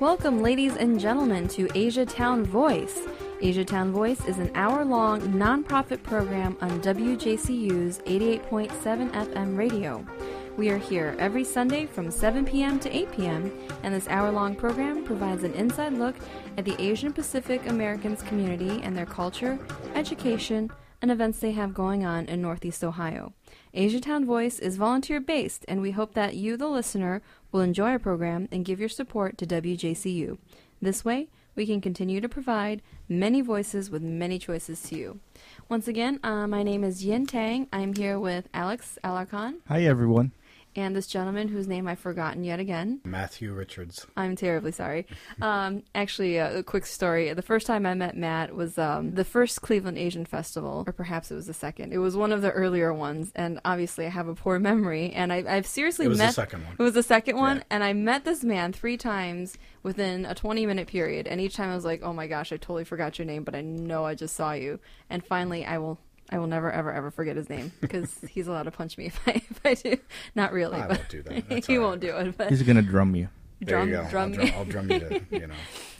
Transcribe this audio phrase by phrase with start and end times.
[0.00, 3.00] Welcome, ladies and gentlemen, to Asia Town Voice.
[3.42, 10.06] Asia Town Voice is an hour long nonprofit program on WJCU's 88.7 FM radio.
[10.56, 12.78] We are here every Sunday from 7 p.m.
[12.78, 16.14] to 8 p.m., and this hour long program provides an inside look
[16.56, 19.58] at the Asian Pacific Americans community and their culture,
[19.96, 23.32] education, and events they have going on in Northeast Ohio.
[23.74, 27.98] Asiatown Voice is volunteer based, and we hope that you, the listener, will enjoy our
[27.98, 30.38] program and give your support to WJCU.
[30.80, 35.20] This way, we can continue to provide many voices with many choices to you.
[35.68, 37.68] Once again, uh, my name is Yin Tang.
[37.72, 40.32] I'm here with Alex Alarcon Hi, everyone.
[40.76, 43.00] And this gentleman whose name I've forgotten yet again.
[43.04, 44.06] Matthew Richards.
[44.16, 45.06] I'm terribly sorry.
[45.40, 47.32] Um, actually, uh, a quick story.
[47.32, 51.30] The first time I met Matt was um, the first Cleveland Asian Festival, or perhaps
[51.30, 51.92] it was the second.
[51.92, 55.12] It was one of the earlier ones, and obviously I have a poor memory.
[55.12, 56.34] And I, I've seriously It was the met.
[56.34, 56.74] second one.
[56.78, 57.62] It was the second one, Yeah.
[57.70, 61.28] and I met this man three times within a 20 minute period.
[61.28, 63.54] And each time I was like, "Oh my gosh, I totally forgot your name, but
[63.54, 65.98] I know I just saw you." And finally, I will.
[66.30, 69.20] I will never, ever, ever forget his name because he's allowed to punch me if
[69.26, 69.96] I, if I do.
[70.34, 71.48] Not really, I but won't do that.
[71.48, 71.88] That's he all right.
[71.88, 72.36] won't do it.
[72.36, 73.28] But He's gonna drum you.
[73.60, 74.08] There drum, you go.
[74.08, 75.54] drum I'll, drum, I'll drum you to, you know.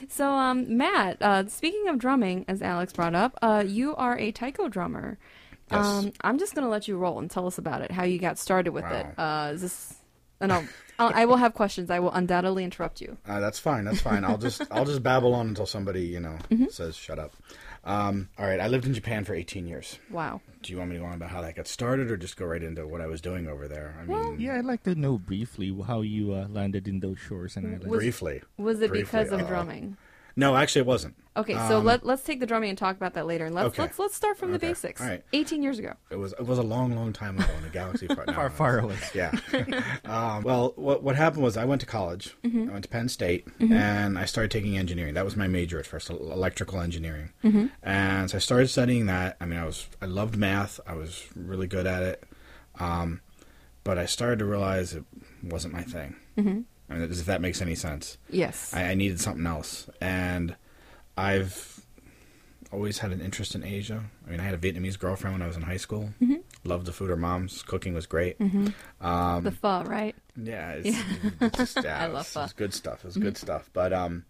[0.09, 4.31] So, um, Matt, uh, speaking of drumming, as Alex brought up, uh, you are a
[4.31, 5.19] taiko drummer.
[5.73, 5.85] Yes.
[5.85, 8.39] Um, I'm just gonna let you roll and tell us about it, how you got
[8.39, 9.07] started with it.
[9.19, 9.47] Wow.
[9.49, 9.95] Uh, is this?
[10.41, 10.65] Uh, no,
[11.01, 11.91] I'll, I will have questions.
[11.91, 13.17] I will undoubtedly interrupt you.
[13.27, 13.85] Uh, that's fine.
[13.87, 14.25] That's fine.
[14.25, 16.67] I'll just I'll just babble on until somebody you know Mm-hmm.
[16.71, 17.33] says shut up.
[17.89, 18.61] Um, all right.
[18.61, 19.99] I lived in Japan for 18 years.
[20.11, 20.41] Wow.
[20.63, 22.45] Do you want me to go on about how that got started, or just go
[22.45, 23.97] right into what I was doing over there?
[24.01, 27.57] I mean, Yeah, I'd like to know briefly how you uh, landed in those shores
[27.57, 27.87] and islands.
[27.87, 28.43] Was- briefly.
[28.59, 29.97] Was it Briefly, because of uh, drumming?
[30.37, 31.15] No, actually, it wasn't.
[31.39, 33.47] Okay, so um, let let's take the drumming and talk about that later.
[33.47, 33.83] And let's Okay.
[33.83, 34.69] let's let's start from the Okay.
[34.69, 35.01] basics.
[35.01, 35.23] All right.
[35.33, 35.95] 18 years ago.
[36.11, 38.51] It was it was a long, long time ago in a galaxy far, no, Far,
[38.51, 38.97] far away.
[39.15, 39.31] Yeah.
[40.05, 42.35] um, well, what what happened was I went to college.
[42.45, 42.69] Mm-hmm.
[42.69, 45.15] I went to Penn State, and I started taking engineering.
[45.15, 47.31] That was my major at first, electrical engineering.
[47.45, 47.67] Mm-hmm.
[47.85, 49.37] And so I started studying that.
[49.41, 50.81] I mean, I was I loved math.
[50.87, 52.25] I was really good at it.
[52.81, 53.21] Um,
[53.85, 55.05] but I started to realize it
[55.43, 56.17] wasn't my thing.
[56.37, 56.61] Mm-hmm.
[56.91, 58.19] I mean, if that makes any sense.
[58.29, 58.73] Yes.
[58.75, 60.57] I, I needed something else, and
[61.19, 61.81] I've
[62.73, 64.05] always had an interest in Asia.
[64.27, 66.11] I mean, I had a Vietnamese girlfriend when I was in high school.
[66.23, 66.37] Mm-hmm.
[66.65, 67.11] Loved the food.
[67.11, 68.37] Her mom's cooking was great.
[68.41, 70.15] Um, the pho, right?
[70.37, 70.99] yeah, it's,
[71.41, 72.41] it's just, yeah, I love pho.
[72.41, 73.01] it was good stuff.
[73.01, 73.71] It was good stuff.
[73.73, 74.25] But um,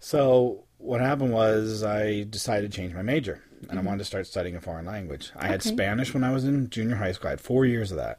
[0.00, 4.26] so what happened was I decided to change my major, and I wanted to start
[4.26, 5.30] studying a foreign language.
[5.36, 7.28] I had Spanish when I was in junior high school.
[7.28, 8.18] I had four years of that.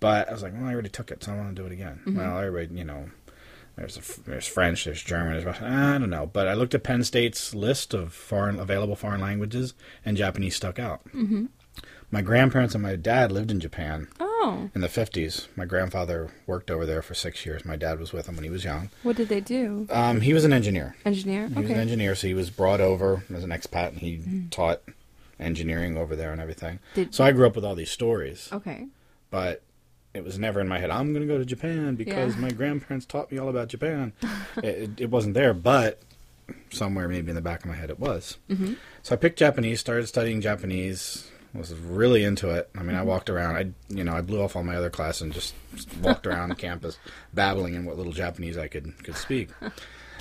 [0.00, 1.72] But I was like, well, I already took it, so I want to do it
[1.72, 2.00] again.
[2.06, 3.10] Well, I already, you know,
[3.78, 5.66] there's a, there's French, there's German, there's Russian.
[5.66, 9.74] I don't know, but I looked at Penn State's list of foreign available foreign languages,
[10.04, 11.04] and Japanese stuck out.
[11.14, 11.46] Mm-hmm.
[12.10, 15.46] My grandparents and my dad lived in Japan Oh, in the 50s.
[15.56, 17.64] My grandfather worked over there for six years.
[17.66, 18.88] My dad was with him when he was young.
[19.02, 19.86] what did they do?
[19.90, 20.96] Um, he was an engineer.
[21.04, 21.48] Engineer.
[21.48, 24.80] He was an engineer, so he was brought over as an expat, and he taught
[25.38, 26.78] engineering over there and everything.
[26.94, 28.86] Did- so I grew up with all these stories, Okay.
[29.30, 29.62] but
[30.18, 30.90] it was never in my head.
[30.90, 32.40] I'm going to go to Japan because Yeah.
[32.40, 34.12] my grandparents taught me all about Japan.
[34.56, 36.02] it, it, wasn't there, but
[36.70, 38.36] somewhere maybe in the back of my head it was.
[38.50, 38.74] Mm-hmm.
[39.02, 41.30] So I picked Japanese, started studying Japanese.
[41.54, 42.68] Was really into it.
[42.76, 43.08] I mean, I mm-hmm.
[43.08, 43.56] walked around.
[43.56, 45.54] I, you know, I blew off all my other classes and just
[46.02, 46.98] walked around campus,
[47.32, 49.48] babbling in what little Japanese I could could speak.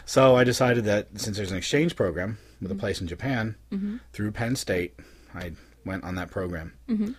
[0.05, 2.79] So I decided that since there's an exchange program with a mm-hmm.
[2.79, 3.97] place in Japan mm-hmm.
[4.13, 4.97] through Penn State,
[5.35, 5.51] I
[5.83, 6.73] went on that program.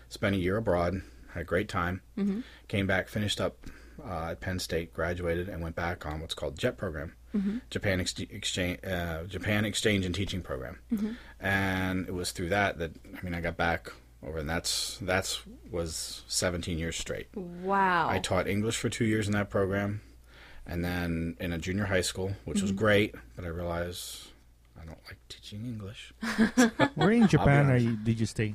[0.09, 1.03] Spent a year abroad,
[1.34, 2.00] had a great time.
[2.69, 3.56] Came back, finished up
[4.05, 7.15] uh, at Penn State, graduated, and went back on what's called JET program,
[7.71, 10.78] Japan Ex- Exchange uh, Japan Exchange and Teaching Program.
[11.41, 13.93] And it was through that that I mean I got back
[14.27, 17.28] over, and that's that's was 17 years straight.
[17.34, 18.09] Wow.
[18.09, 20.00] I taught English for two years in that program,
[20.67, 22.65] and then in a junior high school, which Mm-hmm.
[22.65, 23.15] was great.
[23.37, 24.28] But I realized
[24.81, 26.12] I don't like teaching English.
[26.97, 28.55] Where in Japan are you, did you stay?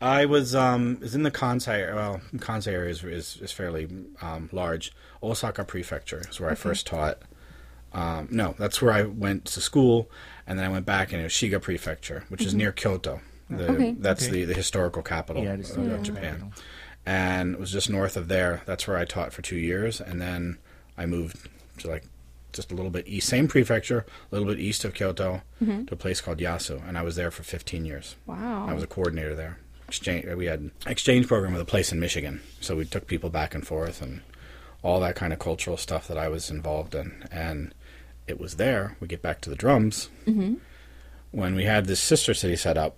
[0.00, 1.94] I was um is in the Kansai.
[1.94, 3.88] Well, Kansai area is is, is fairly
[4.20, 4.92] um, large.
[5.22, 7.18] Osaka Prefecture is where I first taught.
[7.92, 10.10] Um, no, that's where I went to school,
[10.46, 13.20] and then I went back was Shiga Prefecture, which is near Kyoto.
[13.48, 13.94] The, Okay.
[13.98, 14.32] That's Okay.
[14.32, 16.52] the, the historical capital Yeah, of, of Japan.
[17.06, 18.62] And it was just north of there.
[18.66, 20.58] That's where I taught for two years, and then
[20.98, 21.48] I moved
[21.78, 22.04] to like
[22.52, 25.96] just a little bit east, same prefecture, a little bit east of Kyoto, to a
[25.96, 28.16] place called Yasu, and I was there for 15 years.
[28.26, 28.66] wow.
[28.68, 29.58] I was a coordinator there.
[29.88, 30.26] Exchange.
[30.26, 33.66] We had exchange program with a place in Michigan, so we took people back and
[33.66, 34.22] forth and
[34.82, 37.24] all that kind of cultural stuff that I was involved in.
[37.30, 37.74] And
[38.26, 38.96] it was there.
[39.00, 40.08] We get back to the drums.
[40.26, 40.54] Mm-hmm.
[41.30, 42.96] When we had this sister city set up,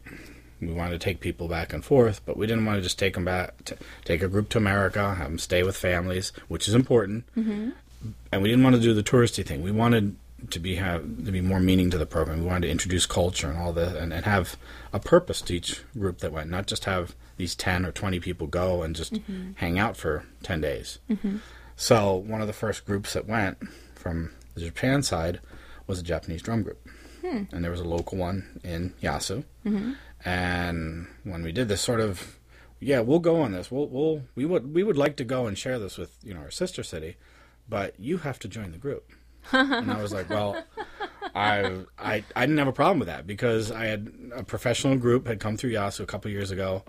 [0.60, 3.14] we wanted to take people back and forth, but we didn't want to just take
[3.14, 6.74] them back, to, take a group to America, have them stay with families, which is
[6.74, 7.24] important.
[7.36, 7.70] Mm-hmm.
[8.32, 9.62] And we didn't want to do the touristy thing.
[9.62, 10.16] We wanted
[10.50, 12.40] to be have to be more meaning to the program.
[12.40, 14.56] We wanted to introduce culture and all the and, and have
[14.96, 18.46] a purpose to each group that went, not just have these ten or twenty people
[18.46, 19.52] go and just mm-hmm.
[19.56, 20.98] hang out for ten days.
[21.10, 21.36] Mm-hmm.
[21.76, 23.58] So one of the first groups that went
[23.94, 25.40] from the Japan side
[25.86, 26.88] was a Japanese drum group,
[27.20, 27.42] hmm.
[27.52, 29.44] and there was a local one in Yasu.
[29.66, 29.92] Mm-hmm.
[30.24, 32.38] And when we did this, sort of,
[32.80, 33.70] yeah, we'll go on this.
[33.70, 36.40] We'll, we'll we would we would like to go and share this with you know
[36.40, 37.16] our sister city,
[37.68, 39.12] but you have to join the group.
[39.52, 40.64] and I was like, well,
[41.34, 45.26] I, I I didn't have a problem with that because I had a professional group
[45.26, 46.84] had come through Yasu a couple years ago.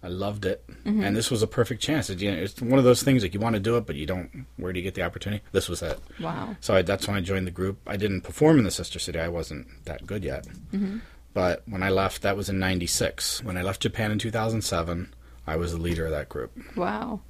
[0.00, 1.02] I loved it, mm-hmm.
[1.02, 2.08] and this was a perfect chance.
[2.08, 3.96] It, you know, it's one of those things like you want to do it, but
[3.96, 4.46] you don't.
[4.56, 5.42] Where do you get the opportunity?
[5.50, 5.98] This was it.
[6.20, 6.56] Wow.
[6.60, 7.78] So I, that's when I joined the group.
[7.86, 9.18] I didn't perform in the sister city.
[9.18, 10.46] I wasn't that good yet.
[10.72, 10.98] Mm-hmm.
[11.34, 13.42] But when I left, that was in '96.
[13.42, 15.12] When I left Japan in 2007,
[15.46, 16.56] I was the leader of that group.
[16.76, 17.20] Wow.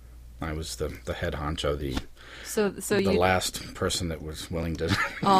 [0.40, 1.96] I was the the head honcho, the
[2.48, 4.88] So so the you last person that was willing to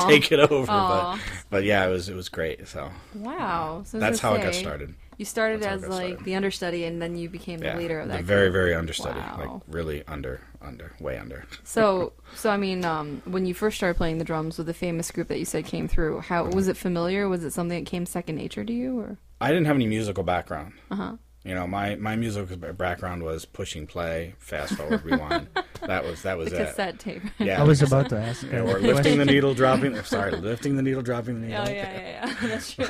[0.06, 0.66] take it over.
[0.66, 1.18] But
[1.50, 2.68] but yeah, it was it was great.
[2.68, 3.82] So wow.
[3.86, 4.94] So that's how gonna it got started.
[5.16, 6.24] You started That's as like started.
[6.26, 8.18] the understudy, and then you became Yeah, the leader of that.
[8.18, 8.52] the very group.
[8.52, 9.36] very understudy, Wow.
[9.38, 11.44] like really under under way under.
[11.64, 15.10] So, so I mean, um, when you first started playing the drums with the famous
[15.10, 17.28] group that you said came through, how was it familiar?
[17.28, 20.22] Was it something that came second nature to you, or I didn't have any musical
[20.22, 20.74] background.
[20.90, 21.12] uh huh?
[21.44, 25.46] You know, my my musical background was pushing play, fast forward, rewind.
[25.82, 26.66] That was that was The it.
[26.66, 27.22] cassette tape.
[27.38, 27.60] Yeah.
[27.60, 28.42] I was about to ask.
[28.42, 29.94] Yeah, or lifting the needle, dropping.
[30.02, 31.74] Sorry, lifting the needle, dropping the Oh needle.
[31.76, 32.34] yeah, yeah, yeah.
[32.48, 32.86] That's true.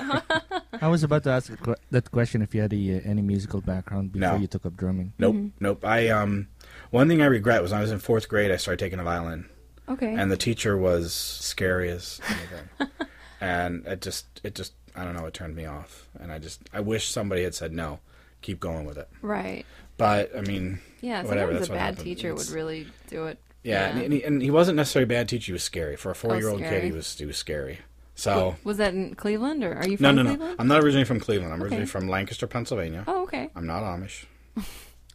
[0.81, 1.53] I was about to ask
[1.91, 4.37] that question if you had a, uh, any musical background before No.
[4.37, 5.13] you took up drumming.
[5.19, 5.49] Nope, Mm-hmm.
[5.61, 5.85] nope.
[5.85, 6.49] I um,
[6.91, 8.51] one thing I regret was when I was in fourth grade.
[8.51, 9.47] I started taking a violin,
[9.89, 10.15] okay.
[10.15, 12.89] and the teacher was scary as anything,
[13.43, 16.63] and it just, it just, I don't know, it turned me off, and I just,
[16.73, 18.01] I wish somebody had said no,
[18.43, 19.09] keep going with it.
[19.23, 19.65] right.
[19.97, 21.23] But I mean, Yeah.
[21.23, 22.05] Whatever, Sometimes that's a what bad happened.
[22.05, 23.39] teacher It's- would really do it.
[23.65, 24.03] yeah, Yeah.
[24.05, 25.47] And, he, and he wasn't necessarily a bad teacher.
[25.47, 26.67] He was scary for a four-year-old kid.
[26.69, 26.87] scary.
[26.87, 27.81] He was, he was scary.
[28.15, 28.57] So.
[28.65, 30.29] Was that in Cleveland, or are you from No, no, no.
[30.31, 30.57] Cleveland?
[30.61, 31.53] I'm not originally from Cleveland.
[31.53, 33.05] I'm originally from Lancaster, Pennsylvania.
[33.09, 33.51] Oh, okay.
[33.57, 34.25] I'm not Amish.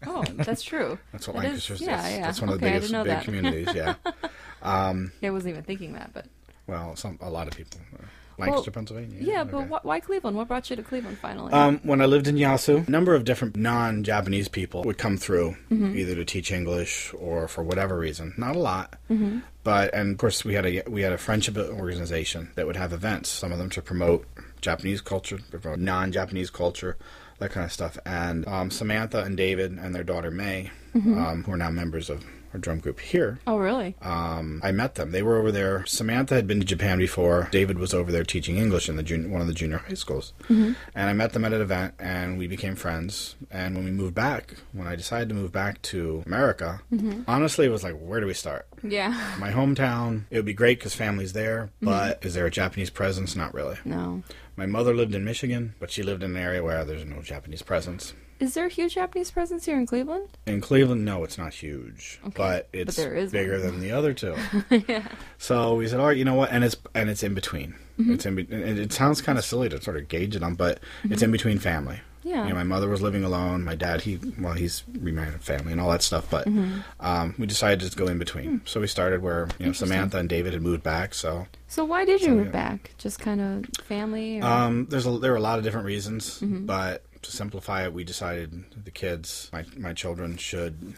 [0.05, 0.99] Oh, that's true.
[1.13, 1.87] That's what It is- Lancaster's is.
[1.87, 2.21] yeah, yeah.
[2.23, 3.23] That's one of the Okay, I biggest didn't know big that.
[3.23, 3.69] communities.
[3.73, 3.95] Yeah.
[4.61, 6.25] Um, Yeah, I wasn't even thinking that, but
[6.67, 7.79] well, some a lot of people.
[7.97, 8.03] uh,
[8.37, 9.17] Lancaster, Well, Pennsylvania.
[9.21, 9.43] yeah.
[9.43, 9.67] but okay.
[9.67, 10.35] wh- why Cleveland?
[10.37, 11.51] What brought you to Cleveland finally?
[11.53, 15.55] Um, when I lived in Yasu, a number of different non-Japanese people would come through,
[15.71, 15.97] Mm-hmm.
[15.97, 18.33] either to teach English or for whatever reason.
[18.37, 19.39] Not a lot, Mm-hmm.
[19.63, 22.93] but and of course we had a we had a friendship organization that would have
[22.93, 23.29] events.
[23.29, 24.25] Some of them to promote
[24.61, 26.97] Japanese culture, promote non-Japanese culture,
[27.39, 27.97] that kind of stuff.
[28.05, 31.17] And um, Samantha and David and their daughter May, Mm-hmm.
[31.17, 33.95] um, who are now members of our drum group here, oh, really?
[34.01, 35.11] um, I met them.
[35.11, 35.85] They were over there.
[35.85, 37.49] Samantha had been to Japan before.
[37.51, 40.33] David was over there teaching English in the jun- one of the junior high schools.
[40.43, 40.73] Mm-hmm.
[40.95, 43.35] And I met them at an event, and we became friends.
[43.49, 47.21] And when we moved back, when I decided to move back to America, mm-hmm.
[47.27, 48.67] honestly, it was like, where do we start?
[48.83, 49.35] Yeah.
[49.39, 51.85] My hometown, it would be great because family's there, mm-hmm.
[51.85, 53.35] but is there a Japanese presence?
[53.35, 53.77] Not really.
[53.85, 54.23] No.
[54.55, 57.63] My mother lived in Michigan, but she lived in an area where there's no Japanese
[57.63, 58.13] presence.
[58.43, 60.27] Is there a huge Japanese presence here in Cleveland?
[60.45, 62.33] In Cleveland, no, it's not huge, Okay.
[62.35, 63.61] but it's is bigger one.
[63.61, 64.35] than the other two.
[64.87, 65.07] yeah.
[65.37, 67.75] So we said, "All right, you know what?" And it's and it's in between.
[67.99, 68.13] Mm-hmm.
[68.13, 68.35] It's in.
[68.35, 71.21] Be- and it sounds kind of silly to sort of gauge it on, but it's
[71.21, 71.99] in between family.
[72.25, 72.43] Yeah.
[72.43, 73.63] You know, my mother was living alone.
[73.65, 76.29] My dad, he well, he's remarried, family, and all that stuff.
[76.29, 76.79] But Mm-hmm.
[76.99, 78.61] um, we decided to just go in between.
[78.65, 81.13] So we started where you know Samantha and David had moved back.
[81.13, 82.51] So So why did you So, move yeah.
[82.51, 82.91] back?
[82.97, 84.39] Just kind of family?
[84.41, 84.45] Or?
[84.45, 86.65] um, there's a, there are a lot of different reasons, Mm-hmm.
[86.65, 90.93] but to simplify it, we decided the kids, my my children, should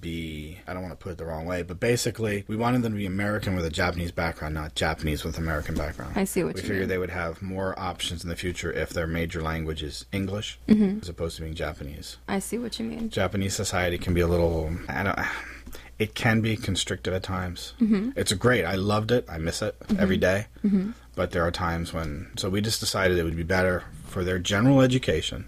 [0.00, 2.92] be I don't want to put it the wrong way, but basically we wanted them
[2.92, 6.12] to be American with a Japanese background, not Japanese with American background.
[6.16, 6.88] I see what we you figured mean.
[6.88, 11.00] they would have more options in the future if their major language is English Mm-hmm.
[11.02, 12.16] as opposed to being Japanese.
[12.28, 13.10] I see what you mean.
[13.10, 15.18] Japanese society can be a little I don't
[15.98, 17.74] it can be constrictive at times.
[17.80, 18.10] Mm-hmm.
[18.16, 18.64] It's great.
[18.64, 19.24] I loved it.
[19.28, 20.46] I miss it every day.
[21.16, 24.38] But there are times when so we just decided it would be better for their
[24.40, 25.46] general education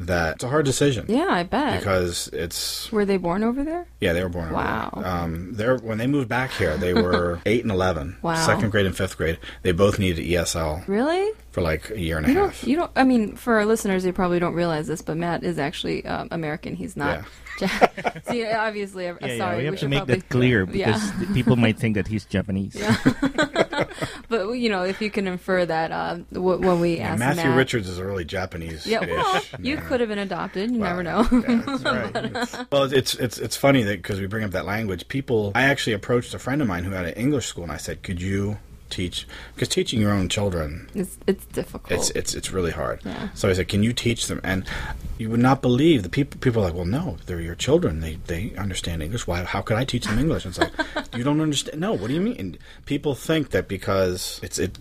[0.00, 1.04] that it's a hard decision.
[1.04, 1.12] Mm-hmm.
[1.14, 1.78] Yeah, I bet.
[1.78, 3.86] Because it's Were they born over there?
[4.00, 4.46] yeah, they were born.
[4.46, 4.64] over there.
[4.64, 5.02] Wow.
[5.04, 8.16] Um, they're when they moved back here, they were eight and eleven.
[8.22, 8.34] Wow.
[8.46, 9.38] Second grade and fifth grade.
[9.62, 11.30] They both needed ESL Really?
[11.52, 12.64] for like a year and a You half.
[12.66, 12.90] You don't.
[12.96, 16.28] I mean, for our listeners, they probably don't realize this, but Matt is actually um,
[16.30, 16.74] American.
[16.76, 17.24] He's not.
[18.28, 19.38] See, obviously, uh, Yeah, sorry.
[19.38, 20.86] yeah, we have to should make probably, that clear Yeah.
[20.86, 22.74] because the people might think that he's Japanese.
[22.74, 22.96] Yeah.
[24.28, 27.56] but you know, if you can infer that uh, when we Yeah, asked Matthew Matt,
[27.56, 28.86] Richards is a really Japanese.
[28.86, 30.70] Yeah, well, you could have been adopted.
[30.70, 31.26] You never know.
[31.30, 32.16] yeah, that's right.
[32.16, 35.52] It's- well, it's it's it's funny that because we bring up that language, people.
[35.54, 38.02] I actually approached a friend of mine who had an English school, and I said,
[38.02, 38.58] "Could you
[38.90, 41.92] teach?" Because teaching your own children it's it's difficult.
[41.92, 43.00] it's it's it's really hard.
[43.04, 43.28] Yeah.
[43.34, 44.66] So I said, "Can you teach them?" And
[45.20, 46.40] you would not believe the people.
[46.40, 48.00] People are like, well, no, they're your children.
[48.00, 49.26] They they understand English.
[49.26, 49.44] Why?
[49.44, 50.46] How could I teach them English?
[50.46, 51.78] And it's like you don't understand.
[51.78, 52.36] No, what do you mean?
[52.38, 54.78] And people think that because it's it.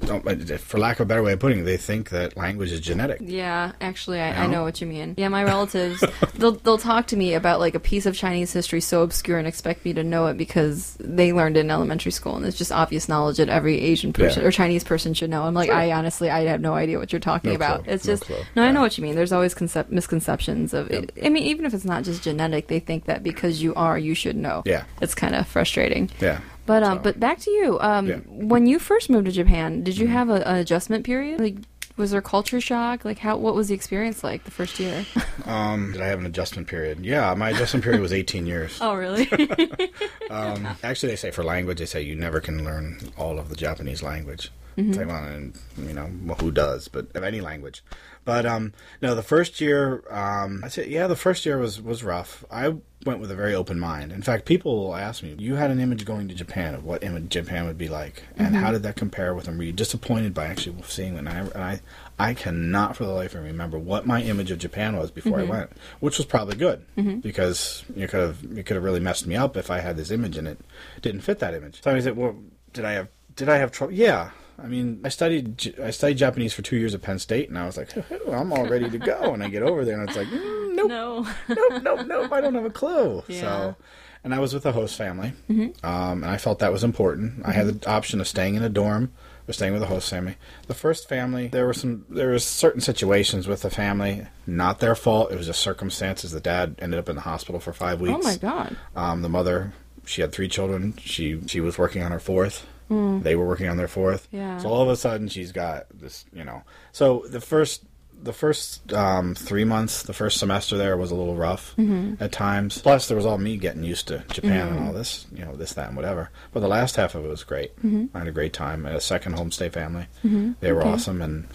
[0.59, 3.19] For lack of a better way of putting it, they think that language is genetic.
[3.21, 5.15] Yeah, actually, I, I know what you mean.
[5.17, 6.01] Yeah, my relatives,
[6.35, 9.47] they'll they'll talk to me about like a piece of Chinese history so obscure and
[9.47, 12.71] expect me to know it because they learned it in elementary school, and it's just
[12.71, 14.47] obvious knowledge at every Asian person Yeah.
[14.47, 15.43] or Chinese person should know.
[15.43, 15.75] I'm like, Sure.
[15.75, 17.83] I honestly, I have no idea what you're talking No about.
[17.83, 17.93] clue.
[17.93, 18.37] It's No just clue.
[18.55, 19.15] no, I know what you mean.
[19.15, 21.11] There's always concept misconceptions of it.
[21.23, 24.13] I mean, even if it's not just genetic, they think that because you are, you
[24.15, 24.63] should know.
[24.65, 24.83] Yeah.
[25.01, 26.09] it's kind of frustrating.
[26.19, 26.39] Yeah.
[26.65, 27.77] But um, So- but back to you.
[27.81, 28.15] Um, Yeah.
[28.17, 28.47] Mm-hmm.
[28.47, 31.39] when you first moved to Japan, did you have a, an adjustment period?
[31.39, 31.55] Like,
[31.99, 33.05] was there culture shock?
[33.05, 33.37] Like, how?
[33.37, 35.05] What was the experience like the first year?
[35.45, 37.03] Um, did I have an adjustment period?
[37.03, 38.77] Yeah, my adjustment period was 18 years.
[38.81, 39.27] oh, really?
[40.29, 43.55] Um, actually, they say for language, they say you never can learn all of the
[43.55, 44.51] Japanese language.
[44.79, 45.07] Mm-hmm.
[45.07, 46.87] Well, and you know, well, who does?
[46.87, 47.83] But of any language.
[48.25, 52.03] But um, no, the first year, um, I said, yeah, the first year was was
[52.03, 52.45] rough.
[52.51, 54.11] I went with a very open mind.
[54.11, 57.03] In fact, people will ask me, "You had an image going to Japan of what
[57.03, 59.57] image Japan would be like, and how did that compare with them?
[59.57, 61.81] Were you disappointed by actually seeing it?" And I, and I,
[62.19, 65.39] I cannot for the life of me remember what my image of Japan was before
[65.39, 66.85] I went, which was probably good
[67.21, 70.11] because you could have you could have really messed me up if I had this
[70.11, 70.59] image and it
[71.01, 71.81] didn't fit that image.
[71.81, 72.35] So I said, "Well,
[72.73, 74.31] did I have did I have trouble?" Yeah.
[74.63, 77.65] I mean, I studied I studied Japanese for two years at Penn State, and I
[77.65, 77.89] was like,
[78.31, 79.33] I'm all ready to go.
[79.33, 81.27] And I get over there, and it's like, mm, nope, no.
[81.49, 82.31] nope, nope, nope.
[82.31, 83.23] I don't have a clue.
[83.27, 83.41] Yeah.
[83.41, 83.75] So,
[84.23, 87.45] and I was with a host family, um, and I felt that was important.
[87.45, 89.11] I had the option of staying in a dorm
[89.47, 90.35] or staying with a host family.
[90.67, 94.93] The first family, there were some, there was certain situations with the family, not their
[94.93, 95.31] fault.
[95.31, 96.31] It was just circumstances.
[96.31, 98.15] The dad ended up in the hospital for five weeks.
[98.19, 98.77] Oh my god.
[98.95, 99.73] Um, the mother,
[100.05, 100.95] she had three children.
[100.97, 102.67] She she was working on her fourth.
[102.89, 103.23] Mm.
[103.23, 104.27] They were working on their fourth.
[104.31, 104.57] Yeah.
[104.57, 106.25] So all of a sudden, she's got this.
[106.33, 106.63] You know.
[106.91, 107.83] So the first
[108.21, 112.21] the first um, three months, the first semester there was a little rough mm-hmm.
[112.21, 112.81] at times.
[112.81, 114.97] Plus, there was all me getting used to Japan and all mm.
[114.97, 115.25] this.
[115.33, 116.29] You know, this, that, and whatever.
[116.51, 117.75] But the last half of it was great.
[117.77, 118.15] Mm-hmm.
[118.15, 118.85] I had a great time.
[118.85, 120.07] I had a second homestay family.
[120.25, 120.53] Mm-hmm.
[120.59, 120.89] They were Okay.
[120.89, 121.47] awesome and.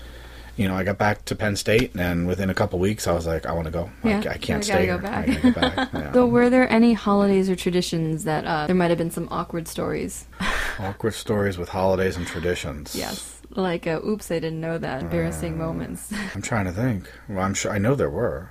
[0.56, 3.26] You know, I got back to Penn State, and within a couple weeks, I was
[3.26, 3.90] like, "I want to go.
[4.04, 4.94] Yeah, I, I can't I stay go.
[4.94, 6.12] I back." gotta go back." Yeah.
[6.12, 9.66] So, were there any holidays or traditions that uh, there might have been some awkward
[9.68, 10.26] stories?
[10.78, 12.94] Awkward stories with holidays and traditions.
[12.96, 13.40] Yes.
[13.50, 15.02] Like, uh, oops, I didn't know that.
[15.02, 16.12] Embarrassing moments.
[16.34, 17.10] I'm trying to think.
[17.28, 18.50] Well, I'm sure I know there were.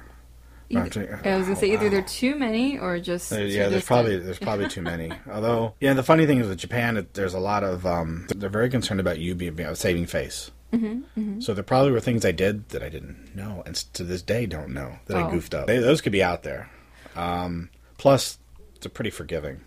[0.70, 1.90] Either- I was gonna say oh, either wow.
[1.92, 3.86] there are too many or just Uh, yeah, there's distant.
[3.86, 5.12] probably there's probably too many.
[5.32, 8.50] Although, yeah, the funny thing is with Japan, it, there's a lot of um, they're
[8.50, 10.50] very concerned about you being being- saving face.
[10.74, 14.22] Mm-hmm, So there probably were things I did that I didn't know, and to this
[14.22, 15.28] day don't know that Oh.
[15.28, 15.68] I goofed up.
[15.68, 16.70] They, those could be out there.
[17.16, 18.40] Um, plus,
[18.76, 19.62] it's a pretty forgiving.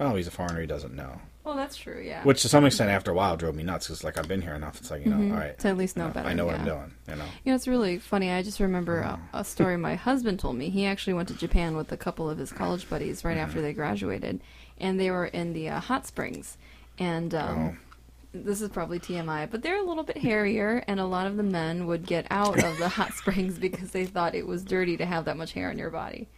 [0.00, 1.20] Oh, he's a foreigner; he doesn't know.
[1.44, 2.00] Well, that's true.
[2.04, 2.22] Yeah.
[2.24, 4.54] Which, to some extent, after a while, drove me nuts because, like, I've been here
[4.54, 4.78] enough.
[4.80, 6.56] It's like, you know, all right, To at least know you better, I know what
[6.56, 6.92] I'm doing.
[7.08, 7.24] You know.
[7.44, 8.30] You know, it's really funny.
[8.30, 10.68] I just remember a, a story my husband told me.
[10.68, 13.72] He actually went to Japan with a couple of his college buddies right after they
[13.72, 14.40] graduated,
[14.78, 16.58] and they were in the uh, hot springs.
[16.98, 17.78] And um,
[18.44, 21.42] this is probably TMI, but they're a little bit hairier, and a lot of the
[21.42, 25.06] men would get out of the hot springs because they thought it was dirty to
[25.06, 26.28] have that much hair on your body.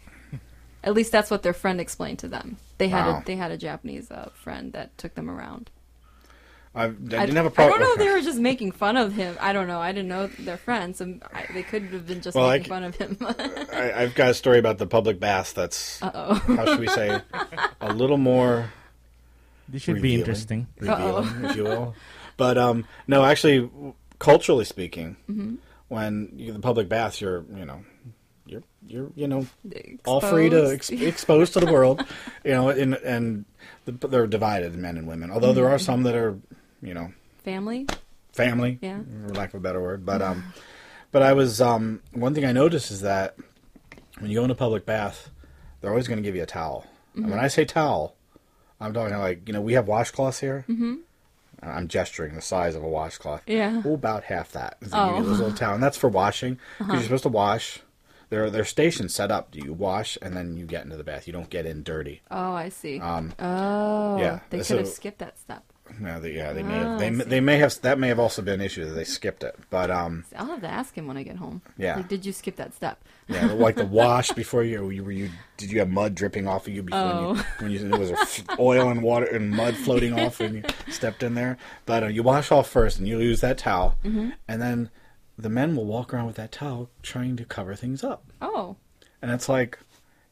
[0.83, 2.57] At least that's what their friend explained to them.
[2.79, 3.19] They had Wow.
[3.21, 5.69] a they had a Japanese uh, friend that took them around.
[6.75, 7.75] I, I didn't have a problem.
[7.75, 9.37] I don't know if they were just making fun of him.
[9.41, 9.81] I don't know.
[9.81, 10.99] I didn't know they're friends.
[10.99, 13.17] So I, they could have been just Well, making c- fun of him.
[13.21, 16.35] I, I've got a story about the public bath that's, Uh oh.
[16.55, 17.21] how should we say,
[17.81, 18.71] a little more
[19.71, 20.67] This should revealing, be interesting.
[20.79, 21.95] revealing, if you will.
[22.37, 23.71] But um, no, actually,
[24.19, 25.55] culturally speaking, Mm-hmm.
[25.89, 27.85] when you, the public baths, you're you know,
[28.47, 29.47] you're you're you know
[30.07, 32.05] all free to ex- exposed to the world,
[32.45, 33.45] you know, and and
[33.85, 35.31] the, they're divided, men and women.
[35.31, 36.39] Although there are some that are,
[36.83, 37.13] you know,
[37.45, 37.87] family.
[38.33, 39.01] family, Yeah.
[39.27, 40.05] for lack of a better word.
[40.07, 40.53] But um,
[41.13, 43.37] but I was um, one thing I noticed is that
[44.19, 45.31] when you go in a public bath,
[45.81, 46.87] they're always going to give you a towel.
[47.15, 48.15] And when I say towel,
[48.81, 50.65] I'm talking like you know we have washcloths here.
[50.69, 50.95] Mm-hmm.
[51.63, 53.43] I'm gesturing the size of a washcloth.
[53.47, 53.83] Yeah.
[53.85, 54.79] Oh, about half that.
[54.93, 55.19] Oh.
[55.19, 56.59] little towel, and that's for washing.
[56.79, 57.81] 'cause You're supposed to wash.
[58.33, 59.55] Are stations set up.
[59.57, 61.27] You wash and then you get into the bath.
[61.27, 62.23] You don't get in dirty.
[62.31, 63.01] Oh, I see.
[63.01, 65.65] Um, oh, yeah, They could have skipped that step.
[65.99, 66.99] No, they, yeah, they may Ah, have.
[66.99, 67.81] They, may- they may have.
[67.83, 69.57] That may have also been an issue that they skipped it.
[69.71, 71.63] But um, I'll have to ask him when I get home.
[71.77, 71.97] Yeah.
[71.97, 73.03] Like, did you skip that step?
[73.29, 76.67] Yeah, like the wash before you, you were you did you have mud dripping off
[76.67, 77.35] of you before Oh.
[77.35, 81.23] you when you there was oil and water and mud floating off when you stepped
[81.23, 81.57] in there.
[81.87, 84.31] But uh, you wash off first and you use that towel, Mm-hmm.
[84.49, 84.91] and then
[85.39, 88.77] the men will walk around with that towel trying to cover things up, Oh,
[89.23, 89.79] and it's like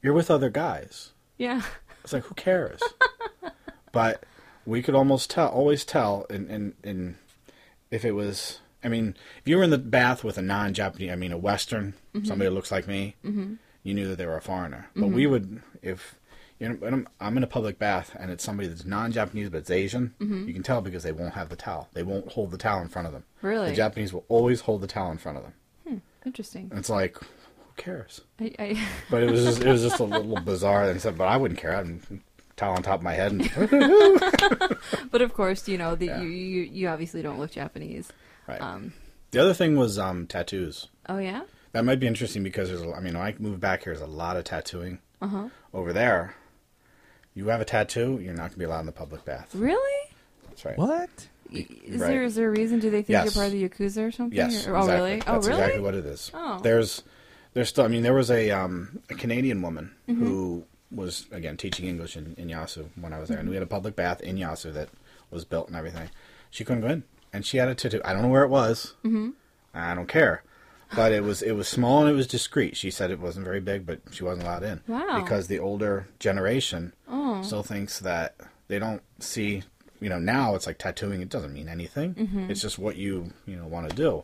[0.03, 1.13] you're with other guys.
[1.37, 1.63] yeah.
[2.05, 2.81] It's like who cares?
[3.93, 4.25] but
[4.69, 7.17] we could almost tell, always tell, in in, in
[7.91, 11.17] if it was I mean, if you were in the bath with a non-Japanese, I
[11.17, 12.27] mean, a Western, mm-hmm.
[12.27, 13.55] somebody that looks like me, mm-hmm.
[13.83, 14.89] you knew that they were a foreigner.
[14.95, 15.33] But we mm-hmm.
[15.33, 16.15] would, if
[16.61, 19.59] you know, when I'm, I'm in a public bath and it's somebody that's non-Japanese but
[19.59, 21.89] it's Asian, you can tell because they won't have the towel.
[21.93, 23.25] They won't hold the towel in front of them.
[23.43, 23.71] Really?
[23.71, 25.53] The Japanese will always hold the towel in front of them.
[25.87, 25.97] Hmm.
[26.27, 26.69] Interesting.
[26.71, 27.27] And it's like, who
[27.77, 28.21] cares?
[28.41, 30.85] I, I, But it was just, it was just a little bizarre.
[30.85, 31.77] And said, but I wouldn't care.
[31.77, 32.01] I'd
[32.59, 33.33] towel on top of my head.
[33.33, 33.43] And,
[35.11, 36.21] but of course, you know, the, Yeah.
[36.23, 38.11] you, you you obviously don't look Japanese.
[38.47, 38.61] right.
[38.61, 38.93] Um,
[39.31, 40.89] the other thing was um, tattoos.
[41.09, 41.43] oh yeah.
[41.73, 44.03] That might be interesting because there's, a- I mean, when I moved back here, there's
[44.03, 45.01] a lot of tattooing.
[45.21, 45.49] Uh-huh.
[45.75, 46.35] Over there,
[47.35, 49.55] you have a tattoo, you're not going to be allowed in the public bath.
[49.55, 50.11] Really?
[50.49, 50.79] That's right.
[50.79, 51.11] What?
[51.53, 52.09] Y- Is Right.
[52.09, 52.79] there is there a reason?
[52.79, 53.25] Do they think Yes.
[53.27, 54.37] you're part of the yakuza or something?
[54.37, 54.67] Yes.
[54.67, 54.95] Or- oh exactly.
[54.97, 55.17] really?
[55.21, 55.51] That's oh really?
[55.63, 56.31] exactly what it is.
[56.33, 56.61] Oh.
[56.63, 57.03] There's,
[57.53, 60.25] there's still, I mean, there was a, um, a Canadian woman Mm-hmm.
[60.25, 63.39] who was, again, teaching English in, in Yasu when I was there.
[63.39, 64.89] And we had a public bath in Yasu that
[65.31, 66.09] was built and everything.
[66.51, 67.05] She couldn't go in.
[67.33, 68.01] And she had a tattoo.
[68.05, 68.95] I don't know where it was.
[69.05, 69.31] Mm-hmm.
[69.75, 70.43] I don't care.
[70.97, 72.75] But it was it was small and it was discreet.
[72.75, 74.81] She said it wasn't very big, but she wasn't allowed in.
[74.89, 75.21] Wow.
[75.21, 77.43] Because the older generation Oh.
[77.43, 78.35] still thinks that
[78.69, 79.65] they don't see
[80.01, 82.51] you know now it's like tattooing it doesn't mean anything Mm-hmm.
[82.51, 84.23] it's just what you you know want to do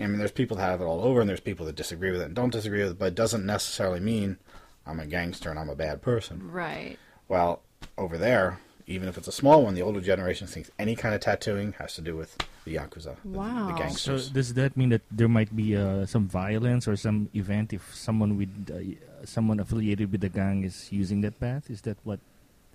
[0.00, 2.20] i mean there's people that have it all over and there's people that disagree with
[2.20, 4.38] it and don't disagree with it but it doesn't necessarily mean
[4.86, 6.98] i'm a gangster and i'm a bad person Right.
[7.28, 7.62] well
[7.98, 11.20] over there even if it's a small one the older generation thinks any kind of
[11.20, 13.66] tattooing has to do with the yakuza the, Wow.
[13.68, 17.28] the So gangsters does that mean that there might be uh, some violence or some
[17.34, 21.70] event if someone with uh, someone affiliated with the gang is using that path?
[21.70, 22.20] Is that what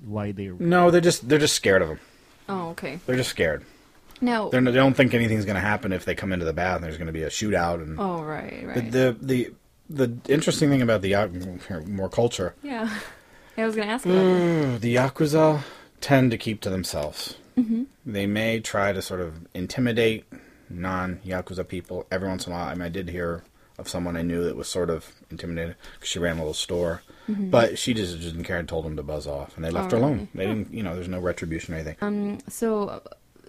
[0.04, 2.00] why they're no they're just they're just scared of them
[2.48, 3.00] Oh okay.
[3.06, 3.66] they're just scared
[4.22, 6.76] No, they're, they don't think anything's going to happen if they come into the bath
[6.78, 8.92] and there's going to be a shootout and Oh right right.
[8.92, 9.54] The, the the
[9.90, 11.32] the interesting thing about the Yak-
[11.88, 12.90] more culture, yeah.
[13.58, 14.82] I was gonna ask about that.
[14.82, 15.62] the yakuza
[16.02, 17.36] tend to keep to themselves.
[17.58, 17.84] Mm-hmm.
[18.06, 20.24] They may try to sort of intimidate
[20.70, 22.68] non-yakuza people every once in a while.
[22.68, 23.44] I mean, I did hear
[23.78, 27.02] of someone I knew that was sort of intimidated because she ran a little store,
[27.28, 29.98] but she just, didn't care and told them to buzz off, and they left her
[29.98, 30.06] Mm-hmm.
[30.06, 30.28] Oh, alone.
[30.36, 31.96] They didn't, you know, there's no retribution or anything.
[32.02, 32.40] Um.
[32.48, 33.02] So.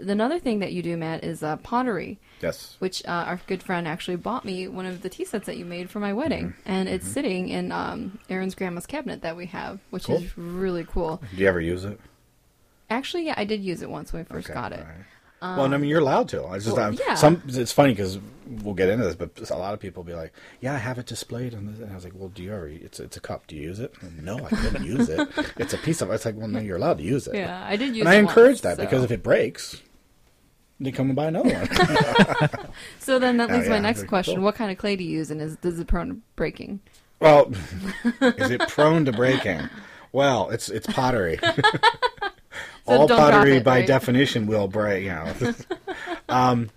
[0.09, 2.19] Another thing that you do, Matt, is uh, pottery.
[2.41, 2.77] yes.
[2.79, 5.65] which uh, our good friend actually bought me one of the tea sets that you
[5.65, 6.61] made for my wedding, Mm-hmm.
[6.71, 10.17] and it's sitting in um, Aaron's grandma's cabinet that we have, which Cool.
[10.17, 11.21] is really cool.
[11.35, 12.01] Do you ever use it?
[12.89, 14.81] Actually, yeah, I did use it once when we first Okay, got it.
[14.85, 15.57] right.
[15.57, 16.53] well, I mean, you're allowed to.
[16.55, 17.15] It's just well, um, yeah.
[17.15, 17.43] some.
[17.47, 18.19] It's funny because
[18.63, 21.07] we'll get into this, but a lot of people be like, "Yeah, I have it
[21.07, 22.67] displayed on this." And I was like, "Well, do you ever?
[22.69, 23.47] It's it's a cup.
[23.47, 25.29] Do you use it?" no, I couldn't use it.
[25.57, 26.11] It's a piece of.
[26.11, 27.37] It's like, well, no, you're allowed to use it.
[27.37, 28.01] Yeah, I did use.
[28.01, 28.85] and I encourage once, that so.
[28.85, 29.81] because if it breaks,
[30.81, 31.69] they come and buy another one.
[32.99, 34.43] So then that Oh, leads to my next question: cool.
[34.43, 36.81] What kind of clay do you use, and is does it prone to breaking?
[37.21, 37.53] well,
[38.37, 39.71] is it prone to breaking?
[40.13, 41.41] Well, it's it's pottery.
[42.87, 43.87] All pottery, it, by right?
[43.87, 45.05] definition, will break.
[45.05, 45.33] You know,
[46.29, 46.71] um,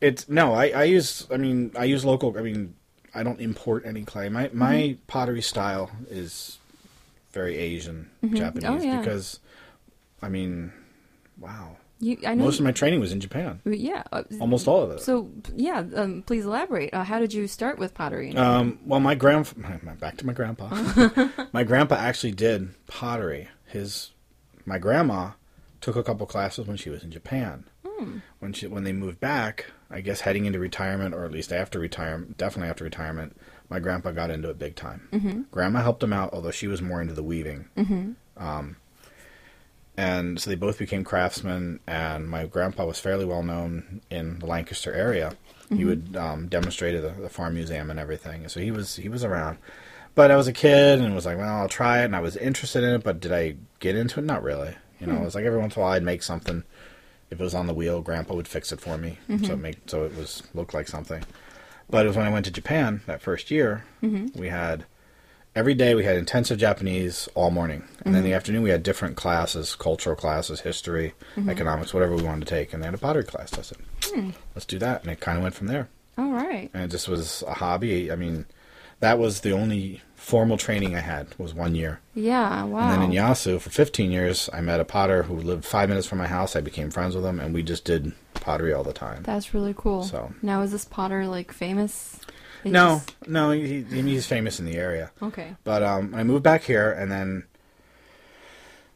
[0.00, 0.52] it's no.
[0.54, 1.26] I, I use.
[1.30, 2.36] I mean, I use local.
[2.36, 2.74] I mean,
[3.14, 4.28] I don't import any clay.
[4.28, 5.06] My my Mm-hmm.
[5.06, 6.58] pottery style is
[7.32, 9.00] very Asian, Japanese Oh, yeah.
[9.00, 9.40] because,
[10.22, 10.72] I mean,
[11.38, 11.76] wow.
[12.00, 12.44] You, I know.
[12.44, 13.60] Most of my training was in Japan.
[13.64, 14.02] yeah.
[14.12, 15.00] uh, Almost all of it.
[15.00, 16.92] So yeah, um, please elaborate.
[16.92, 18.36] Uh, how did you start with pottery?
[18.36, 19.52] Um, well, my grand
[20.00, 20.68] back to my grandpa.
[21.52, 23.48] my grandpa actually did pottery.
[23.66, 24.10] His
[24.66, 25.32] my grandma
[25.80, 27.64] took a couple classes when she was in Japan.
[28.40, 31.78] When she when they moved back, I guess heading into retirement or at least after
[31.78, 33.34] retirement, definitely after retirement,
[33.70, 35.46] my grandpa got into it big time.
[35.50, 37.66] Grandma helped him out, although she was more into the weaving.
[38.36, 38.76] Um,
[39.96, 41.80] and so they both became craftsmen.
[41.86, 45.36] And my grandpa was fairly well known in the Lancaster area.
[45.68, 45.86] He mm-hmm.
[45.86, 48.48] would um, demonstrate at the, the farm museum and everything.
[48.48, 49.58] So he was he was around.
[50.14, 52.04] But I was a kid and was like, well, I'll try it.
[52.04, 54.24] And I was interested in it, but did I get into it?
[54.24, 54.76] Not really.
[55.00, 55.22] You know, hmm.
[55.22, 56.62] it was like every once in a while I'd make something.
[57.30, 59.52] If it was on the wheel, Grandpa would fix it for me, so mm-hmm.
[59.52, 61.24] it make so it was looked like something.
[61.90, 63.84] But it was when I went to Japan that first year.
[64.02, 64.38] Mm-hmm.
[64.38, 64.84] We had
[65.54, 68.36] every day we had intensive Japanese all morning, and then in the mm-hmm.
[68.36, 71.50] afternoon we had different classes, cultural classes, history, mm-hmm.
[71.50, 73.56] economics, whatever we wanted to take, and they had a pottery class.
[73.58, 74.30] I said, hmm.
[74.54, 75.88] "Let's do that," and it kind of went from there.
[76.16, 76.70] All right.
[76.72, 78.10] And it just was a hobby.
[78.12, 78.46] I mean,
[79.00, 82.00] that was the only formal training I had was one year.
[82.14, 82.64] Yeah.
[82.64, 82.80] Wow.
[82.80, 86.06] And then in Yasu for 15 years, I met a potter who lived five minutes
[86.06, 86.56] from my house.
[86.56, 89.22] I became friends with him, and we just did pottery all the time.
[89.24, 90.04] That's really cool.
[90.04, 92.20] So- now is this potter like famous?
[92.72, 95.10] No, no, he, he- he's famous in the area.
[95.22, 95.54] Okay.
[95.64, 97.44] But um, I moved back here, and then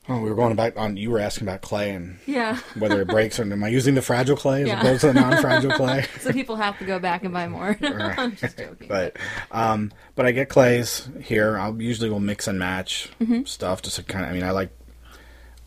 [0.09, 0.97] oh, we were going back on.
[0.97, 2.59] You were asking about clay and Yeah.
[2.79, 4.81] whether it breaks or am I using the fragile clay as Yeah.
[4.81, 6.07] opposed to the non-fragile clay?
[6.21, 7.77] so people have to go back and buy more.
[7.83, 8.89] I'm just joking.
[8.89, 9.17] but
[9.51, 11.59] um, but I get clays here.
[11.59, 13.45] I'll usually will mix and match Mm-hmm.
[13.45, 14.31] stuff just to kind of.
[14.31, 14.71] I mean, I like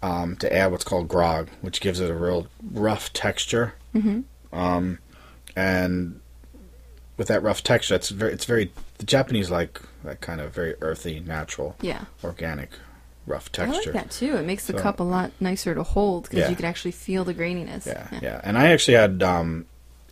[0.01, 3.75] um, to add what's called grog, which gives it a real rough texture.
[3.93, 4.21] Mm-hmm.
[4.57, 4.97] Um,
[5.55, 6.19] and
[7.21, 10.73] with that rough texture, it's very it's very the Japanese like that kind of very
[10.81, 12.05] earthy, natural, Yeah.
[12.23, 12.71] organic,
[13.27, 13.91] rough texture.
[13.91, 14.35] I like that too.
[14.37, 16.49] It makes the So- cup a lot nicer to hold because Yeah.
[16.49, 17.85] you can actually feel the graininess.
[17.85, 18.41] Yeah, yeah.
[18.43, 19.65] And I actually had um,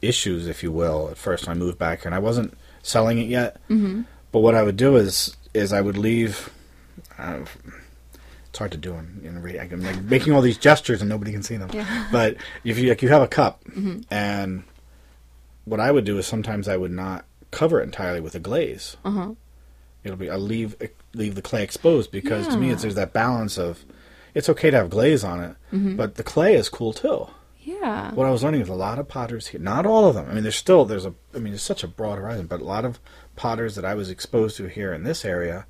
[0.04, 3.28] issues, if you will, at first when I moved back and I wasn't selling it
[3.28, 3.58] yet.
[3.70, 4.02] Mm-hmm.
[4.32, 6.52] But what I would do is is I would leave.
[7.18, 7.40] Uh,
[8.50, 9.62] it's hard to do in, in radio.
[9.64, 11.70] I'm like making all these gestures and nobody can see them.
[11.74, 12.08] Yeah.
[12.12, 13.62] But if you like, you have a cup,
[14.12, 14.64] and
[15.70, 18.98] what I would do is sometimes I would not cover it entirely with a glaze.
[19.06, 19.34] Uh-huh.
[20.04, 20.76] It'll be I leave
[21.14, 23.84] leave the clay exposed because to me it's there's that balance of
[24.34, 25.56] it's okay to have glaze on it,
[25.98, 27.28] but the clay is cool too
[27.60, 28.14] Yeah.
[28.14, 30.28] what I was learning is a lot of potters here, not all of them.
[30.30, 32.64] I mean, there's still there's a I mean, there's such a broad horizon, but a
[32.64, 33.00] lot of
[33.36, 35.66] potters that I was exposed to here in this area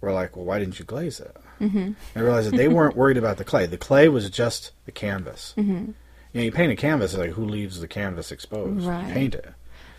[0.00, 1.34] were like, well, why didn't you glaze it?
[1.60, 1.92] Mm-hmm.
[2.14, 3.66] I realized that they weren't worried about the clay.
[3.66, 5.54] The clay was just the canvas.
[5.56, 5.92] Mm-hmm.
[6.34, 8.84] You know, you paint a canvas, it's like who leaves the canvas exposed?
[8.84, 9.06] Right.
[9.08, 9.48] You paint it.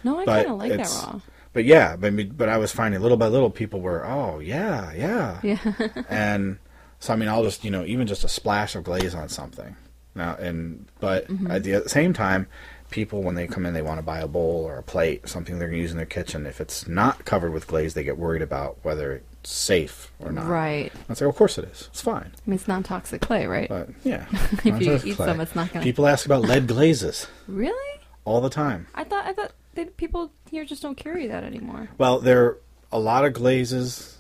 [0.04, 1.20] No, I kind of like that raw.
[1.54, 4.92] But yeah, but, I but I was finding little by little people were, oh yeah,
[4.94, 5.58] yeah, Yeah.
[6.10, 6.60] and
[7.00, 9.76] so I mean, I'll just you know even just a splash of glaze on something.
[10.14, 11.50] Now and but Mm-hmm.
[11.52, 12.48] at the same time,
[12.90, 15.58] people when they come in, they want to buy a bowl or a plate, something
[15.58, 16.46] they're going to use in their kitchen.
[16.46, 20.46] If it's not covered with glaze, they get worried about whether it's safe or not.
[20.48, 20.92] Right.
[21.10, 21.88] I say, well, of course it is.
[21.92, 22.32] It's fine.
[22.36, 23.70] I mean, it's non-toxic clay, right?
[23.70, 25.26] But yeah, if you eat clay.
[25.28, 25.84] some, it's not gonna.
[25.84, 28.00] People ask about lead glazes Really?
[28.24, 28.88] all the time.
[28.96, 31.90] I thought I thought that people here just don't carry that anymore.
[31.98, 32.58] Well, there are
[32.92, 34.18] a lot of glazes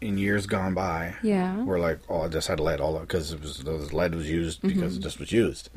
[0.00, 1.14] in years gone by.
[1.22, 1.62] Yeah.
[1.64, 4.60] were like, oh, I just had lead all because it was the lead was used
[4.62, 4.96] because Mm-hmm.
[4.96, 5.70] it just was used.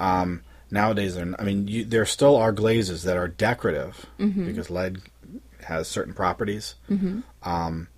[0.00, 4.46] Um, nowadays, they're, I mean, you, there still are glazes that are decorative Mm-hmm.
[4.46, 5.02] because lead
[5.64, 6.74] has certain properties.
[7.42, 7.88] Um,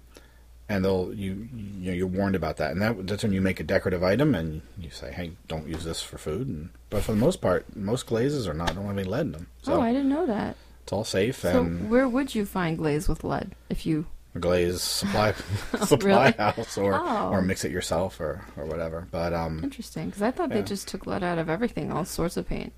[0.68, 3.60] and they'll you you know you're warned about that, and that, that's when you make
[3.60, 6.46] a decorative item and you say, hey, don't use this for food.
[6.48, 9.32] And but for the most part, most glazes are not don't have any lead in
[9.32, 10.56] them, so oh, I didn't know that.
[10.82, 14.06] it's all safe So and where would you find glaze with lead if you?
[14.34, 15.32] a glaze supply
[15.86, 16.32] supply Really?
[16.32, 17.30] house or Oh.
[17.32, 19.08] or mix it yourself or or whatever.
[19.10, 20.56] But um, Interesting, because I thought Yeah.
[20.56, 22.72] they just took lead out of everything, all sorts of paint.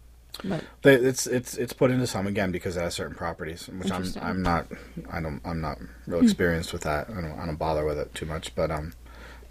[0.45, 3.91] But They, it's it's it's put into some again because it has certain properties, which
[3.93, 4.19] I'm Hmm.
[4.23, 4.67] I'm not
[5.11, 7.11] I don't I'm not real experienced with that.
[7.11, 8.93] I don't I don't bother with it too much, but um,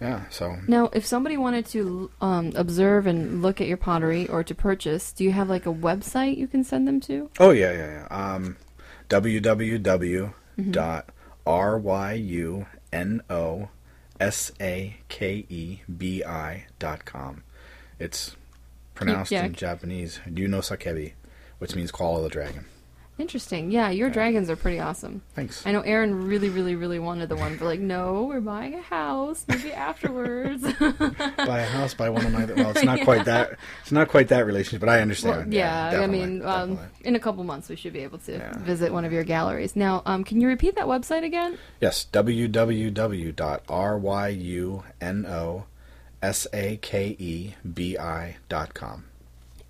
[0.00, 0.24] yeah.
[0.30, 4.54] So now, if somebody wanted to um, observe and look at your pottery or to
[4.54, 7.30] purchase, do you have like a website you can send them to?
[7.38, 8.56] oh yeah yeah yeah um,
[9.08, 10.32] www
[10.70, 11.08] dot
[11.46, 13.68] r y u n o
[14.18, 17.42] s a k e b i dot com.
[17.98, 18.36] It's
[19.00, 19.44] pronounced Yeah.
[19.44, 21.12] in Japanese Ryuno Sakebi,
[21.58, 22.64] which means call of the dragon.
[23.18, 23.70] Interesting.
[23.70, 25.20] Yeah, your dragons are pretty awesome.
[25.34, 25.66] Thanks.
[25.66, 28.80] I know Aaron really, really, really wanted the one, but like, no, we're buying a
[28.80, 29.44] house.
[29.46, 30.62] Maybe afterwards.
[30.80, 32.46] buy a house, buy one of my.
[32.46, 33.58] Well, it's not quite that.
[33.82, 35.48] It's not quite that relationship, but I understand.
[35.48, 38.56] Well, yeah, I mean, um, in a couple months we should be able to Yeah.
[38.56, 39.76] visit one of your galleries.
[39.76, 41.58] Now, um, can you repeat that website again?
[41.78, 42.04] yes,
[46.22, 49.04] www.ryunosakebi.com.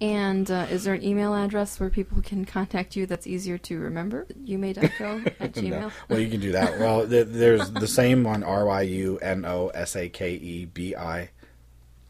[0.02, 3.78] And uh, is there an email address where people can contact you that's easier to
[3.78, 4.26] remember?
[4.46, 5.62] Yume.co at No.
[5.62, 5.92] Gmail.
[6.08, 6.78] Well, you can do that.
[6.78, 10.64] Well, th- there's the same one, R Y U N O S A K E
[10.64, 11.28] B I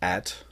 [0.01, 0.45] at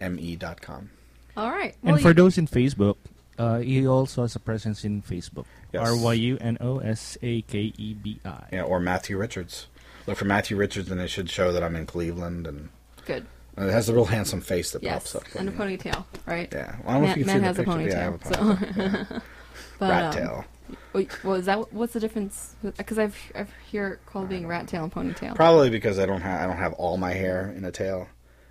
[0.00, 0.88] me dot com.
[1.36, 1.74] All right.
[1.82, 2.96] Well, and for you- those in Facebook,
[3.38, 5.44] uh, he also has a presence in Facebook.
[5.70, 5.86] Yes.
[5.86, 8.42] R Y U N O S A K E B I.
[8.52, 9.66] Yeah, or Matthew Richards.
[10.06, 12.70] Look for Matthew Richards, and it should show that I'm in Cleveland, and
[13.04, 13.26] good.
[13.56, 15.40] and it has a real handsome face that Yes, pops up.
[15.40, 15.58] and a Yeah.
[15.58, 16.48] ponytail, right?
[16.52, 17.88] Yeah, well, I don't know Matt, if you can has see a the picture.
[17.88, 18.56] Yeah, I have a ponytail.
[18.58, 18.74] ponytail.
[18.74, 19.18] So, yeah.
[19.78, 20.44] but, Rat um, tail.
[20.92, 22.56] wait, well, is that what's the difference?
[22.76, 25.34] Because I've I've hear it called being rat tail and ponytail.
[25.36, 28.08] Probably because I don't have I don't have all my hair in a tail.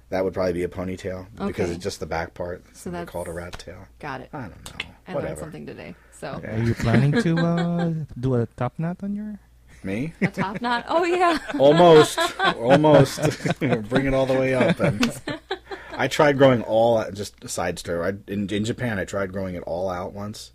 [0.10, 2.64] That would probably be a ponytail because it's just the back part.
[2.68, 3.88] So So that's- called a rat tail.
[4.00, 4.30] Got it.
[4.32, 4.86] I don't know.
[5.08, 5.96] I learned something today.
[6.12, 6.56] So Yeah.
[6.56, 9.40] Are you planning to uh, do a top knot on your?
[9.84, 10.14] Me?
[10.22, 10.86] a top knot.
[10.88, 11.38] Oh yeah.
[11.60, 12.20] almost,
[12.58, 13.20] almost.
[13.60, 14.80] Bring it all the way up.
[14.80, 15.22] And
[15.92, 18.06] I tried growing all just a side story.
[18.14, 20.52] I, in in Japan, I tried growing it all out once.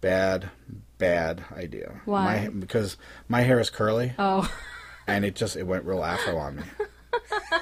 [0.00, 0.50] Bad,
[0.98, 1.88] bad idea.
[1.88, 2.10] Mm-hmm.
[2.10, 2.40] Why?
[2.44, 2.96] My, because
[3.28, 4.50] my hair is curly, Oh.
[5.06, 6.62] and it just it went real afro on me.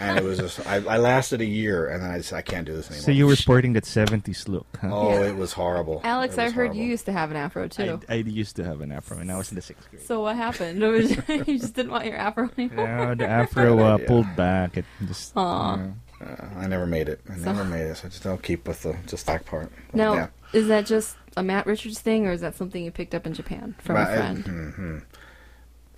[0.01, 2.67] And it was just I, I lasted a year, and then I just I can't
[2.67, 3.03] do this anymore.
[3.05, 4.67] So you were sporting that '70s look.
[4.81, 4.89] Huh?
[4.93, 5.29] Oh, Yeah.
[5.31, 6.01] it was horrible.
[6.05, 6.77] Alex, It I heard horrible.
[6.77, 8.01] you used to have an afro too.
[8.09, 10.03] I, I used to have an afro and I was in the sixth grade.
[10.07, 10.81] So what happened?
[10.81, 12.85] Was you just didn't want your afro anymore.
[12.87, 14.07] Yeah, the afro uh, Yeah.
[14.07, 14.77] pulled back.
[14.77, 15.33] It just.
[15.37, 15.75] Aw.
[15.75, 15.79] uh,
[16.23, 17.21] Uh, I never made it.
[17.29, 17.97] I So- never made it.
[17.97, 19.73] So I just don't keep with the just that part.
[19.91, 20.27] But, Now, yeah.
[20.53, 23.35] is that just a Matt Richards thing, or is that something you picked up in
[23.35, 24.45] Japan from a But I- friend?
[24.45, 25.03] mhm.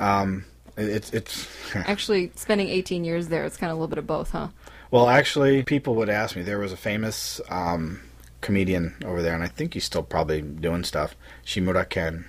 [0.01, 3.99] Um, it, it's it's Actually, spending 18 years there, it's kind of a little bit
[3.99, 4.49] of both, huh?
[4.91, 5.09] well.
[5.09, 6.43] Actually, people would ask me.
[6.43, 8.01] There was a famous um,
[8.41, 11.17] comedian over there, and I think he's still probably doing stuff.
[11.45, 12.27] Shimura Ken,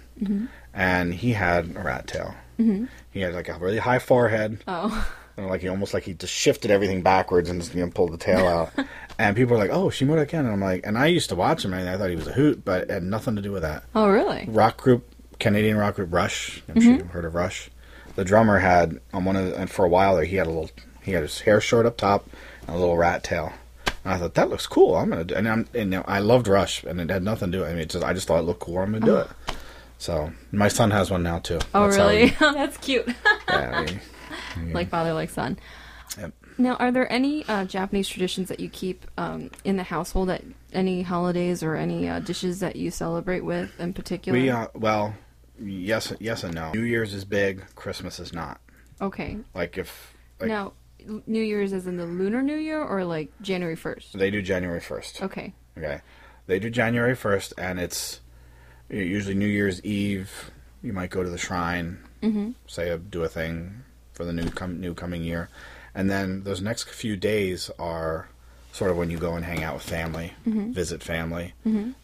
[0.73, 2.35] and he had a rat tail.
[2.59, 2.85] Mm-hmm.
[3.11, 4.63] He had like a really high forehead.
[4.67, 5.07] Oh.
[5.37, 8.13] And like he almost like he just shifted everything backwards and just you know pulled
[8.13, 8.71] the tail out.
[9.19, 11.65] and people are like, "Oh, Shimura Ken," and I'm like, and I used to watch
[11.65, 13.63] him and I thought he was a hoot, but it had nothing to do with
[13.63, 13.83] that.
[13.93, 14.45] Oh, really?
[14.47, 15.03] Rock group,
[15.37, 16.63] Canadian rock group Rush.
[16.69, 17.69] I'm sure you've heard of Rush.
[18.15, 20.49] The drummer had on one of the, and for a while there he had a
[20.49, 20.71] little
[21.03, 22.27] he had his hair short up top
[22.61, 23.53] and a little rat tail.
[24.03, 24.95] And I thought that looks cool.
[24.95, 27.51] I'm gonna do, and I'm and you know, I loved Rush and it had nothing
[27.51, 27.61] to do.
[27.61, 27.71] with it.
[27.71, 28.77] I mean, it's just, I just thought it looked cool.
[28.79, 29.27] I'm gonna do it.
[29.97, 31.59] So my son has one now too.
[31.73, 32.29] Oh, That's really?
[32.39, 33.07] That's cute.
[33.49, 33.85] yeah,
[34.71, 35.57] like father, like son.
[36.17, 36.33] Yep.
[36.57, 40.29] Now, are there any uh, Japanese traditions that you keep um, in the household?
[40.29, 44.37] At any holidays or any uh, dishes that you celebrate with in particular?
[44.37, 45.15] we uh, well,
[45.63, 46.71] yes, yes and no.
[46.73, 47.63] New Year's is big.
[47.75, 48.59] Christmas is not.
[49.01, 49.37] okay.
[49.53, 50.73] Like if like now,
[51.27, 54.17] New Year's is in the Lunar New Year or like January first?
[54.17, 55.21] they do January first.
[55.21, 55.53] Okay.
[55.77, 56.01] Okay.
[56.47, 58.21] They do January 1st, and it's
[58.89, 60.51] usually New Year's Eve.
[60.83, 62.51] You might go to the shrine, Mm-hmm.
[62.67, 65.49] say, a, do a thing for the new com- new coming year.
[65.95, 68.29] And then those next few days are
[68.75, 70.73] sort of when you go and hang out with family, Mm-hmm.
[70.73, 71.53] visit family,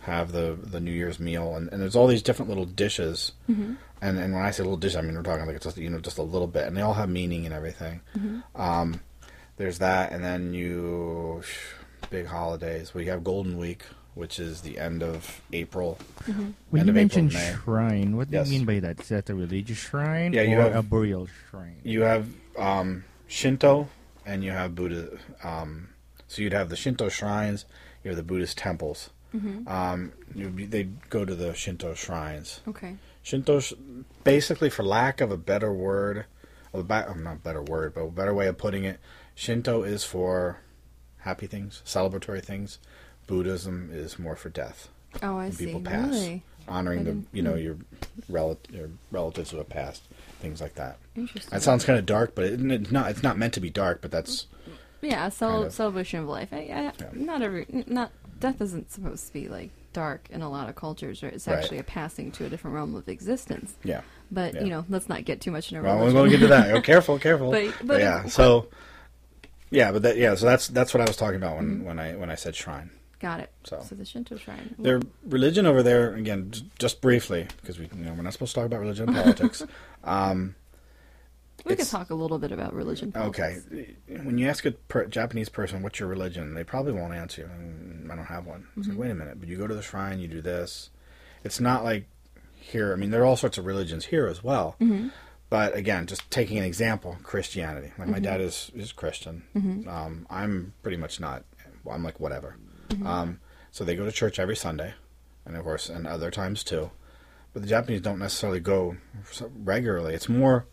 [0.01, 1.55] have the, the New Year's meal.
[1.55, 3.34] And, and there's all these different little dishes.
[3.49, 3.73] Mm-hmm.
[4.01, 5.89] And, and when I say little dish, I mean, we're talking like it's just, you
[5.89, 6.65] know, just a little bit.
[6.67, 7.99] And they all have meaning and everything.
[8.55, 9.01] Um,
[9.57, 10.12] there's that.
[10.13, 11.43] And then you,
[12.10, 12.93] big holidays.
[12.93, 13.84] We have Golden Week,
[14.15, 15.99] which is the end of April.
[16.25, 18.47] When End you of April, mention shrine, what Yes.
[18.47, 19.01] do you mean by that?
[19.01, 21.81] Is that a religious shrine Yeah, you or have- a burial shrine?
[21.84, 23.89] You have um, Shinto
[24.25, 25.19] and you have Buddha.
[25.43, 25.89] Um,
[26.31, 27.65] so you'd have the Shinto shrines,
[28.03, 29.09] you have the Buddhist temples.
[29.35, 29.67] Mm-hmm.
[29.67, 32.61] Um, you'd be, they'd go to the Shinto shrines.
[32.69, 32.95] Okay.
[33.21, 33.73] Shinto, sh-
[34.23, 36.25] basically, for lack of a better word,
[36.71, 39.01] or ba- oh, not better word, but a better way of putting it,
[39.35, 40.59] Shinto is for
[41.19, 42.79] happy things, celebratory things.
[43.27, 44.87] Buddhism is more for death.
[45.21, 45.65] Oh, I see.
[45.65, 47.75] people pass, Really honoring the you know your,
[48.29, 50.03] rel- your relatives who have passed,
[50.39, 50.97] things like that.
[51.17, 51.51] interesting.
[51.51, 53.11] That sounds kind of dark, but it, it's not.
[53.11, 54.61] It's not meant to be dark, but that's mm-hmm.
[55.01, 55.73] Yeah, cel- kind of.
[55.73, 56.49] celebration of life.
[56.51, 56.91] I, I, Yeah.
[57.13, 61.21] Not every not death isn't supposed to be like dark in a lot of cultures.
[61.23, 61.33] Right?
[61.33, 61.57] It's Right.
[61.57, 63.73] actually a passing to a different realm of existence.
[63.83, 64.01] yeah.
[64.31, 64.61] But Yeah.
[64.63, 66.15] you know, let's not get too much into Well, we're religion.
[66.17, 66.75] going to get to that.
[66.77, 67.51] Oh, careful, careful.
[67.51, 68.67] But- But, but- yeah, so
[69.69, 71.85] yeah, but that yeah, so that's that's what I was talking about when Mm-hmm.
[71.85, 72.91] when I when I said shrine.
[73.19, 73.51] Got it.
[73.65, 73.77] So.
[73.91, 74.73] the Shinto shrine.
[74.79, 78.53] Their religion over there again, j- just briefly because we you know we're not supposed
[78.55, 79.63] to talk about religion and politics.
[80.03, 80.55] Um,
[81.65, 83.12] we could talk a little bit about religion.
[83.15, 83.58] okay,
[84.08, 87.50] when you ask a per- Japanese person what's your religion, they probably won't answer.
[87.54, 88.67] "Mm, I don't have one.
[88.78, 88.89] Mm-hmm.
[88.91, 90.89] like, wait a minute, but you go to the shrine, you do this.
[91.43, 92.08] It's not like
[92.56, 92.93] here.
[92.93, 94.76] I mean, there are all sorts of religions here as well.
[94.80, 95.10] Mm-hmm.
[95.50, 97.91] But again, just taking an example, Christianity.
[97.97, 98.24] Like my Mm-hmm.
[98.24, 99.43] dad is is Christian.
[99.88, 101.43] Um, I'm pretty much not.
[101.84, 102.56] Well, I'm like whatever.
[102.89, 103.06] Mm-hmm.
[103.08, 103.39] Um,
[103.71, 104.93] so they go to church every Sunday,
[105.45, 106.91] and of course, and other times too.
[107.54, 108.95] But the Japanese don't necessarily go
[109.63, 110.13] regularly.
[110.13, 110.67] It's more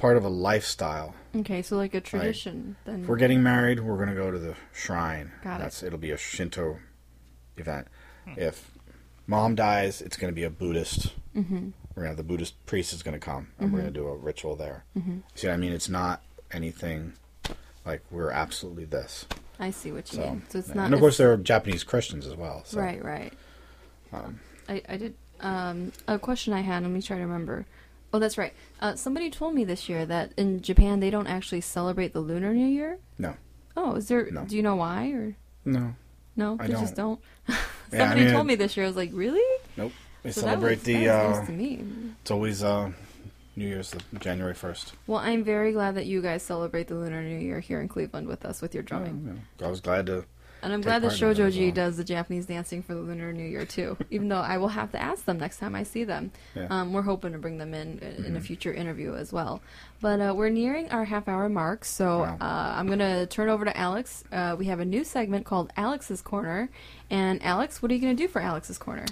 [0.00, 1.14] part of a lifestyle.
[1.36, 2.76] Okay, so like a tradition.
[2.84, 5.30] Then If we're getting married, we're going to go to the shrine.
[5.44, 5.64] Got it.
[5.64, 6.78] That's it'll be a Shinto
[7.56, 7.86] event.
[8.36, 8.70] If
[9.26, 11.12] mom dies, it's going to be a Buddhist.
[11.36, 11.70] Mm-hmm.
[11.94, 13.98] We're going to have the Buddhist priest is going to come, and we're going to
[14.00, 14.84] do a ritual there.
[14.96, 15.18] Mm-hmm.
[15.34, 15.72] See what I mean?
[15.72, 17.14] It's not anything
[17.84, 19.26] like we're absolutely this.
[19.58, 20.42] I see what you So, mean.
[20.48, 20.74] So it's yeah.
[20.74, 20.84] not.
[20.86, 22.62] and of course, there are Japanese Christians as well.
[22.64, 22.80] So.
[22.80, 23.32] Right, right.
[24.12, 25.14] Um, I, I did.
[25.40, 26.82] Um, a question I had.
[26.82, 27.66] Let me try to remember.
[28.12, 28.52] Oh, that's right.
[28.80, 32.52] Uh, somebody told me this year that in Japan they don't actually celebrate the Lunar
[32.52, 32.98] New Year.
[33.18, 33.34] No.
[33.76, 34.28] Oh, is there?
[34.30, 34.44] No.
[34.44, 35.94] Do you know why or No.
[36.36, 36.56] no?
[36.58, 37.20] I they just don't.
[37.92, 38.86] Yeah, I somebody mean, told me this year.
[38.86, 39.58] I was like, really?
[39.76, 39.90] Nope.
[40.22, 41.08] They So celebrate was, the.
[41.08, 41.44] Uh,
[42.22, 42.92] it's always uh,
[43.56, 44.92] New Year's, January first.
[45.08, 48.28] Well, I'm very glad that you guys celebrate the Lunar New Year here in Cleveland
[48.28, 49.42] with us with your drumming.
[49.60, 50.24] I was glad to.
[50.62, 51.74] And I'm glad that part in Shojoji well.
[51.74, 53.96] does the Japanese dancing for the Lunar New Year too.
[54.10, 56.30] Even though I will have to ask them next time I see them.
[56.54, 56.66] Yeah.
[56.70, 58.36] Um, we're hoping to bring them in in Mm-hmm.
[58.36, 59.62] a future interview as well.
[60.00, 62.36] But uh, we're nearing our half hour mark, so Wow.
[62.40, 64.24] uh, I'm going to turn over to Alex.
[64.32, 66.68] Uh, we have a new segment called Alex's Corner.
[67.10, 69.06] And Alex, what are you going to do for Alex's Corner?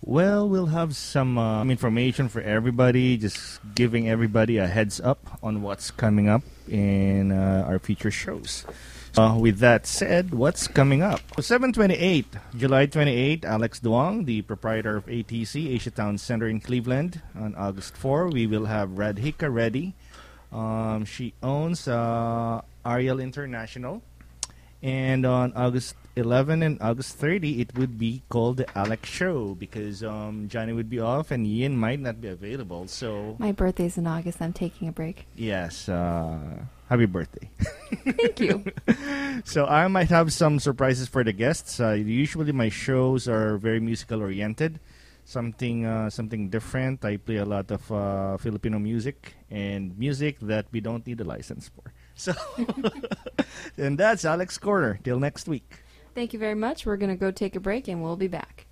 [0.00, 5.60] Well, we'll have some uh, information for everybody, just giving everybody a heads up on
[5.60, 8.64] what's coming up in uh, our future shows.
[9.18, 11.18] Uh, with that said, what's coming up?
[11.42, 12.24] 728,
[12.56, 17.20] July 28, Alex Duong, the proprietor of ATC, Asia Town Center in Cleveland.
[17.34, 19.96] On August 4, we will have Radhika Reddy.
[20.52, 24.02] Um, she owns uh, Ariel International.
[24.84, 30.04] And on August 11 and August 30, it would be called the Alex Show because
[30.04, 32.86] um, Johnny would be off and Ian might not be available.
[32.86, 34.40] So, My birthday's in August.
[34.40, 35.26] I'm taking a break.
[35.34, 36.38] yes, uh,
[36.88, 37.50] happy birthday.
[38.04, 38.64] Thank you.
[39.44, 41.78] So I might have some surprises for the guests.
[41.78, 44.80] Uh, usually my shows are very musical oriented,
[45.24, 47.04] something uh, something different.
[47.04, 51.24] I play a lot of uh, Filipino music and music that we don't need a
[51.24, 51.92] license for.
[52.18, 52.34] So,
[53.78, 54.98] and that's Alex Corner.
[55.04, 55.84] Till next week.
[56.16, 56.84] Thank you very much.
[56.84, 58.66] We're going to go take a break and we'll be back.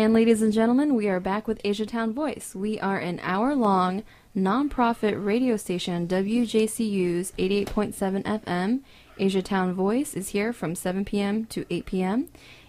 [0.00, 2.54] And ladies and gentlemen, we are back with Asiatown Voice.
[2.54, 4.02] We are an hour-long
[4.34, 8.80] nonprofit radio station, WJCU's 88.7 FM.
[9.18, 11.44] Asiatown Voice is here from 7 p.m.
[11.44, 12.28] to 8 p.m.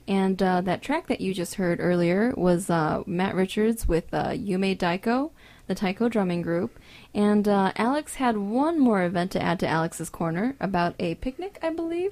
[0.10, 4.32] And uh, that track that you just heard earlier was uh, Matt Richards with uh,
[4.32, 5.32] Yume Daiko,
[5.68, 6.78] the Taiko drumming group.
[7.16, 11.60] And uh, Alex had one more event to add to Alex's Corner about a picnic,
[11.64, 12.12] I believe.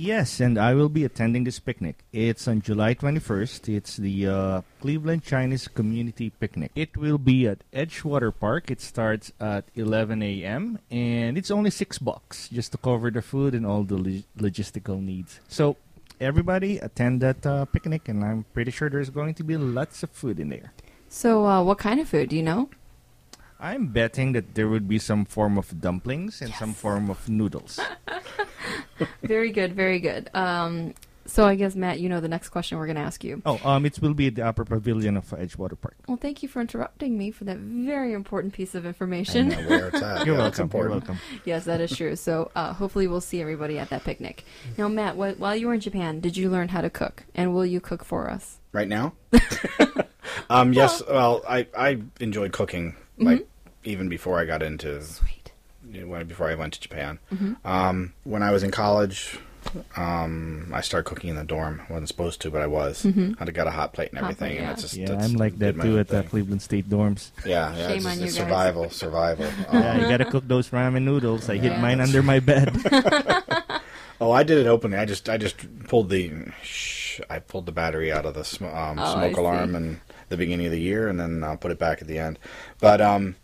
[0.00, 2.04] Yes, and I will be attending this picnic.
[2.10, 3.68] It's on July 21st.
[3.68, 6.72] It's the uh, Cleveland Chinese Community Picnic.
[6.74, 8.70] It will be at Edgewater Park.
[8.70, 10.78] It starts at 11 a.m.
[10.90, 15.04] and it's only six bucks just to cover the food and all the log- logistical
[15.04, 15.38] needs.
[15.48, 15.76] So
[16.18, 20.08] everybody attend that uh, picnic, and I'm pretty sure there's going to be lots of
[20.12, 20.72] food in there.
[21.10, 22.70] So, uh, what kind of food do you know?
[23.60, 27.78] I'm betting that there would be some form of dumplings and some form of noodles.
[29.22, 30.30] very good, very good.
[30.34, 30.94] Um,
[31.26, 33.40] so, I guess Matt, you know the next question we're going to ask you.
[33.46, 35.94] oh, um, it will be at the upper pavilion of Edgewater Park.
[36.08, 39.50] Well, thank you for interrupting me for that very important piece of information.
[39.50, 40.00] know where it's.
[40.26, 40.70] You're Yeah, it's welcome.
[40.80, 41.18] You're welcome.
[41.44, 42.16] yes, that is true.
[42.16, 44.44] So, uh, hopefully, we'll see everybody at that picnic.
[44.76, 47.24] Now, Matt, wh- while you were in Japan, did you learn how to cook?
[47.34, 48.58] And will you cook for us?
[48.72, 49.12] Right now?
[50.50, 51.02] um, yes.
[51.06, 53.46] Well, I I enjoyed cooking like
[53.84, 55.52] even before I got into Sweet.
[55.90, 57.18] you know, when- before I went to Japan.
[57.64, 59.38] Um, when I was in college,
[59.96, 61.82] um, I started cooking in the dorm.
[61.88, 63.04] I wasn't supposed to, but I was.
[63.06, 64.72] I got a hot plate and Hot everything, plate, and yeah.
[64.72, 66.22] it's just Yeah, I'm like did that too at the.
[66.22, 67.30] Cleveland State dorms.
[67.44, 67.88] Yeah, yeah.
[67.88, 68.44] Shame it's, on you it's guys.
[68.44, 69.46] survival, survival.
[69.46, 69.52] Um,
[69.82, 71.48] Yeah, you gotta cook those ramen noodles.
[71.50, 72.74] I hid mine under my bed.
[74.22, 74.98] Oh, I did it openly.
[74.98, 75.56] I just I just
[75.88, 76.30] pulled the
[76.62, 79.76] shh, I pulled the battery out of the sm- um, Oh, I smoke alarm see.
[79.76, 82.38] and the beginning of the year, and then uh, put it back at the end.
[82.80, 83.36] But um,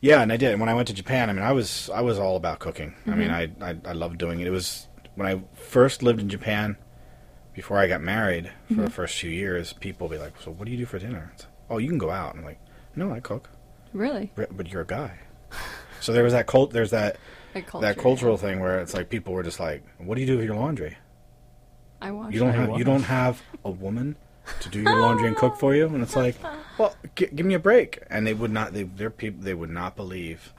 [0.00, 0.58] yeah, and I did.
[0.60, 2.94] When I went to Japan, I mean, I was I was all about cooking.
[3.06, 3.62] I mean, mm-hmm.
[3.62, 4.46] I, I I loved doing it.
[4.46, 6.76] It was when I first lived in Japan.
[7.54, 8.90] Before I got married, for the mm-hmm.
[8.90, 11.48] first few years, people would be like, "So, what do you do for dinner?" It's,
[11.68, 12.34] oh, you can go out.
[12.34, 12.60] And I'm like,
[12.94, 13.50] "No, I cook."
[13.92, 14.30] Really?
[14.36, 15.18] But you're a guy.
[16.00, 16.70] So there was that cult.
[16.70, 17.16] There's that
[17.54, 20.26] Like culture, that cultural thing where it's like people were just like, "What do you
[20.26, 20.96] do with your laundry?"
[22.00, 22.32] I wash.
[22.32, 24.16] You don't have you don't have a woman
[24.60, 26.36] to do your laundry and cook for you, and it's like,
[26.78, 28.02] well, g- give me a break.
[28.10, 28.72] And they would not.
[28.72, 30.52] They their people they would not believe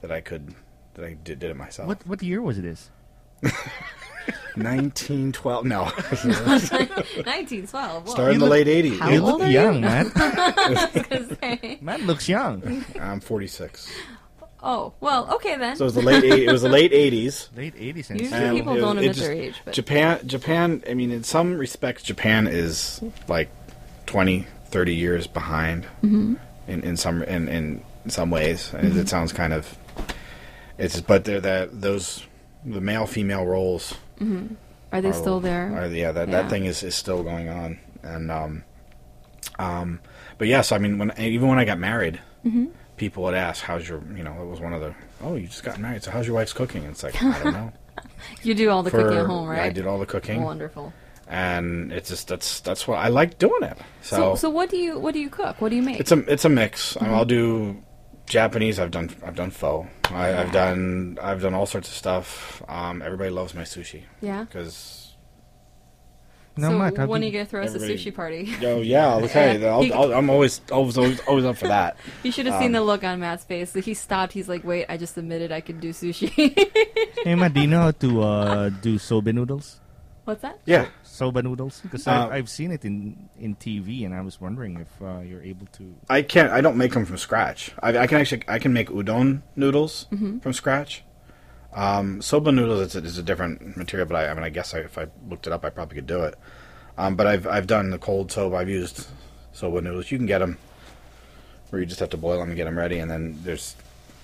[0.00, 0.54] that I could
[0.94, 1.88] that I did, did it myself.
[1.88, 2.90] What what year was this?
[4.56, 5.64] 1912?
[5.64, 8.04] No, 1912.
[8.06, 8.12] Whoa.
[8.12, 8.98] started in the late 80s.
[8.98, 9.80] How you old look are young, you?
[9.82, 10.10] man.
[10.16, 11.78] I was gonna say.
[11.80, 12.84] man looks young.
[13.00, 13.90] I'm 46.
[14.62, 15.76] Oh well, okay then.
[15.76, 16.46] So it was the late 80s.
[16.48, 17.56] It was the late 80s.
[17.56, 20.82] Late 80s and Usually people it- don't admit just- their age, but Japan, Japan.
[20.88, 23.50] I mean, in some respects, Japan is like
[24.06, 25.84] 20, 30 years behind.
[26.02, 26.34] Mm-hmm.
[26.66, 29.76] In in some in in some ways, And it sounds kind of.
[30.76, 32.24] It's but they're that those
[32.64, 33.94] the male female roles
[34.92, 35.72] are they are- still there?
[35.74, 36.42] are- yeah, that Yeah.
[36.42, 38.64] that thing is is still going on, and um,
[39.58, 40.00] um,
[40.36, 42.20] but yes, I mean when even when I got married.
[42.44, 42.66] Mm-hmm.
[42.98, 44.94] People would ask, "How's your?" You know, it was one of the.
[45.22, 46.82] Oh, you just got married, so how's your wife's cooking?
[46.82, 47.72] And it's like I don't know.
[48.44, 49.60] You do all the For- cooking at home, right?
[49.60, 50.42] I did all the cooking.
[50.44, 50.92] Wonderful.
[51.26, 53.76] and it's just that's that's what I like doing it.
[54.02, 55.60] So, So, so what do you what do you cook?
[55.60, 55.98] What do you make?
[55.98, 56.94] it's a it's a mix.
[56.94, 57.12] Mm-hmm.
[57.14, 57.82] I'll do
[58.26, 58.78] Japanese.
[58.78, 59.88] I've done I've done pho.
[60.10, 62.62] I, I've done I've done all sorts of stuff.
[62.68, 64.44] Um, everybody loves my sushi yeah.
[64.44, 64.97] because
[66.58, 68.54] No, so Matt, have when are you- you gonna throw us a everybody- sushi party?
[68.66, 69.58] oh yeah, okay.
[69.58, 69.68] Yeah.
[69.68, 71.96] I'll, I'll, I'm always always always, always up for that.
[72.22, 73.72] You should have seen Um, the look on Matt's face.
[73.74, 74.32] He stopped.
[74.32, 76.28] He's like, "Wait, I just admitted I could do sushi."
[77.24, 79.80] Hey, Matt, do you know how to uh, do soba noodles?
[80.24, 80.60] What's that?
[80.66, 81.80] Yeah, Soba noodles?
[81.80, 85.42] Because Uh, I've seen it in, in TV, and I was wondering if uh, you're
[85.42, 85.94] able to.
[86.10, 86.52] I can't.
[86.52, 87.72] I don't make them from scratch.
[87.82, 90.06] I, I can actually I can make udon noodles
[90.42, 91.02] from scratch.
[91.78, 94.74] Um, soba noodles is a, is a different material, but I, I mean I guess
[94.74, 96.34] I, if I looked it up, I probably could do it.
[96.96, 98.56] Um, but I've I've done the cold soba.
[98.56, 99.06] I've used
[99.52, 100.10] soba noodles.
[100.10, 100.58] You can get them
[101.70, 103.76] where you just have to boil them and get them ready, and then there's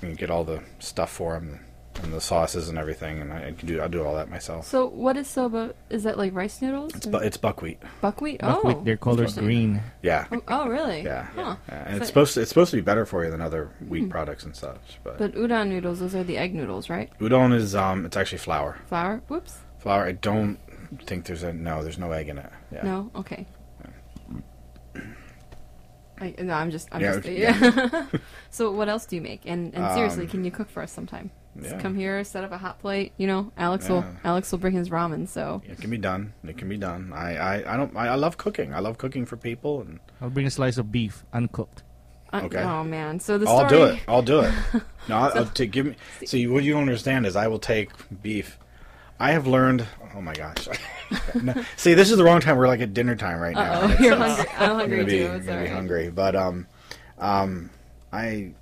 [0.03, 1.61] you can get all the stuff for them
[2.03, 4.67] and the sauces and everything, and I can do I'll do all that myself.
[4.67, 5.75] So what is soba?
[5.91, 6.95] Is that like rice noodles?
[6.95, 7.81] It's or bu- it's buckwheat.
[8.01, 8.41] buckwheat.
[8.41, 9.45] Buckwheat, oh, their color's interesting.
[9.45, 9.83] green.
[10.03, 10.27] Yeah.
[10.33, 11.03] Oh, oh, really?
[11.03, 11.57] Yeah, Huh.
[11.69, 14.11] Yeah, and it's supposed to, it's supposed to be better for you than other wheat
[14.11, 14.99] products and such.
[15.05, 17.11] But, But udon noodles, those are the egg noodles, right?
[17.21, 18.79] udon is um, it's actually flour.
[18.87, 19.23] Flour.
[19.29, 19.59] Whoops.
[19.79, 20.05] Flour.
[20.07, 20.59] I don't
[21.05, 21.83] think there's a no.
[21.83, 22.51] There's no egg in it.
[22.73, 22.83] Yeah.
[22.83, 23.11] No.
[23.17, 23.47] Okay.
[26.21, 26.89] I, no, I'm just.
[26.93, 27.27] I'm Yeah, just.
[27.27, 28.07] okay, Yeah.
[28.51, 29.43] so what else do you make?
[29.47, 31.31] And and seriously, Um, can you cook for us sometime?
[31.57, 31.81] Just yeah.
[31.81, 33.13] come here, set up a hot plate.
[33.17, 34.13] You know, Alex will Yeah.
[34.25, 35.29] Alex will bring his ramen.
[35.29, 36.33] So It can be done.
[36.47, 37.13] It can be done.
[37.15, 37.97] I, I, I don't.
[37.97, 38.75] I, I love cooking.
[38.75, 41.83] I love cooking for people, and I'll bring a slice of beef, uncooked.
[42.33, 42.59] uh, Okay.
[42.63, 43.21] oh man.
[43.21, 43.71] So the I'll story.
[43.71, 44.01] do it.
[44.09, 44.53] I'll do it.
[45.07, 45.97] No, I'll, I'll take, give me.
[46.25, 47.91] See, what you don't understand is I will take
[48.23, 48.59] beef.
[49.21, 49.87] I have learned.
[50.17, 50.67] Oh my gosh.
[51.41, 52.57] No, see, this is the wrong time.
[52.57, 53.83] We're like at dinner time right now.
[53.83, 54.45] Oh, It's- you're hungry.
[54.59, 55.27] I'm I'm hungry gonna be, too.
[55.29, 55.73] I'm It's gonna be alright.
[55.77, 56.67] hungry, but um,
[57.19, 57.71] um,
[58.13, 58.53] I,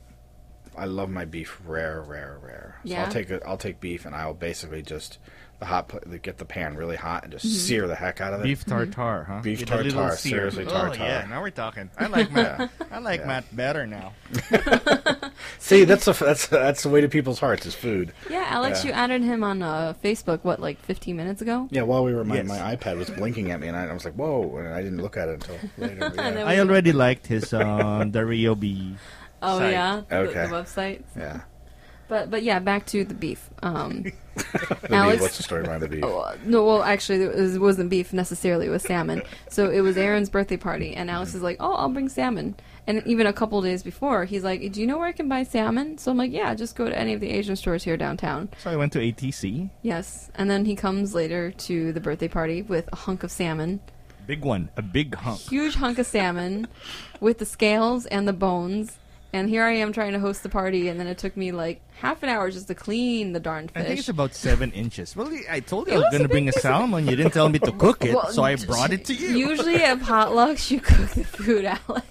[0.77, 2.77] I love my beef rare, rare, rare.
[2.85, 3.05] So Yeah?
[3.05, 5.19] I'll take a, I'll take beef, and I'll basically just
[5.59, 7.55] the hot, pla- get the pan really hot, and just Mm-hmm.
[7.57, 8.45] sear the heck out of it.
[8.45, 9.41] Beef tartare, huh?
[9.43, 11.89] Beef Get a little tartare, seriously, Oh yeah, now we're talking.
[11.99, 12.71] I like Matt.
[12.91, 14.13] I like Matt better now.
[15.59, 18.13] See, that's a, that's that's the way to people's hearts is food.
[18.29, 18.91] Yeah, Alex, Yeah.
[18.91, 20.41] you added him on uh, Facebook.
[20.43, 21.69] What, like 15 minutes ago?
[21.71, 22.49] Yeah, while we were, my, Yes.
[22.49, 25.01] my iPad was blinking at me, and I, I was like, "Whoa!" And I didn't
[25.01, 26.13] look at it until later.
[26.23, 28.97] Yeah, I already liked his uh, the Rio B.
[29.43, 29.73] Oh site.
[29.73, 30.47] yeah, the, Okay.
[30.47, 31.03] the website.
[31.17, 31.41] yeah.
[32.09, 33.49] But but yeah, back to the beef.
[33.63, 36.05] Um, The Alex- beef, what's the story behind the beef?
[36.07, 38.67] oh, no, well, actually, it, was, wasn't beef necessarily.
[38.67, 39.21] It was salmon.
[39.51, 43.03] So it was Aaron's birthday party, and Alex is like, "Oh, I'll bring salmon." And
[43.07, 45.99] even a couple days before, he's like, "Do you know where I can buy salmon?"
[45.99, 48.71] So I'm like, "Yeah, just go to any of the Asian stores here downtown." So
[48.71, 49.69] I went to ATC.
[49.83, 53.81] Yes, and then he comes later to the birthday party with a hunk of salmon,
[54.27, 55.41] Big one, a big hunk.
[55.41, 56.69] huge hunk of salmon,
[57.21, 58.97] with the scales and the bones.
[59.33, 61.81] And here I am trying to host the party, and then it took me like
[62.01, 63.83] half an hour just to clean the darn fish.
[63.83, 65.15] I think it's about seven inches.
[65.15, 67.07] Well, I told you It I was was going to bring a salmon.
[67.07, 69.29] You didn't tell me to cook it, Well, so I brought it to you.
[69.29, 72.07] Usually at potlucks, you cook the food, Alex.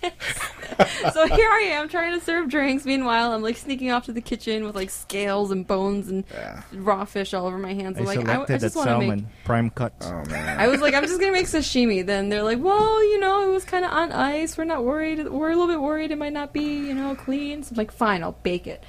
[1.14, 2.86] so here I am trying to serve drinks.
[2.86, 6.62] Meanwhile, I'm like sneaking off to the kitchen with like scales and bones and Yeah.
[6.74, 7.98] raw fish all over my hands.
[7.98, 9.44] I I'm like, I, I selected that just want to salmon, make.
[9.44, 9.94] prime cut.
[10.02, 10.60] Oh man.
[10.60, 12.06] I was like, I'm just gonna make sashimi.
[12.06, 14.58] Then they're like, well, you know, it was kind of on ice.
[14.58, 15.28] We're not worried.
[15.28, 17.64] We're a little bit worried it might not be, you know, clean.
[17.64, 18.84] So I'm like, fine, I'll bake it.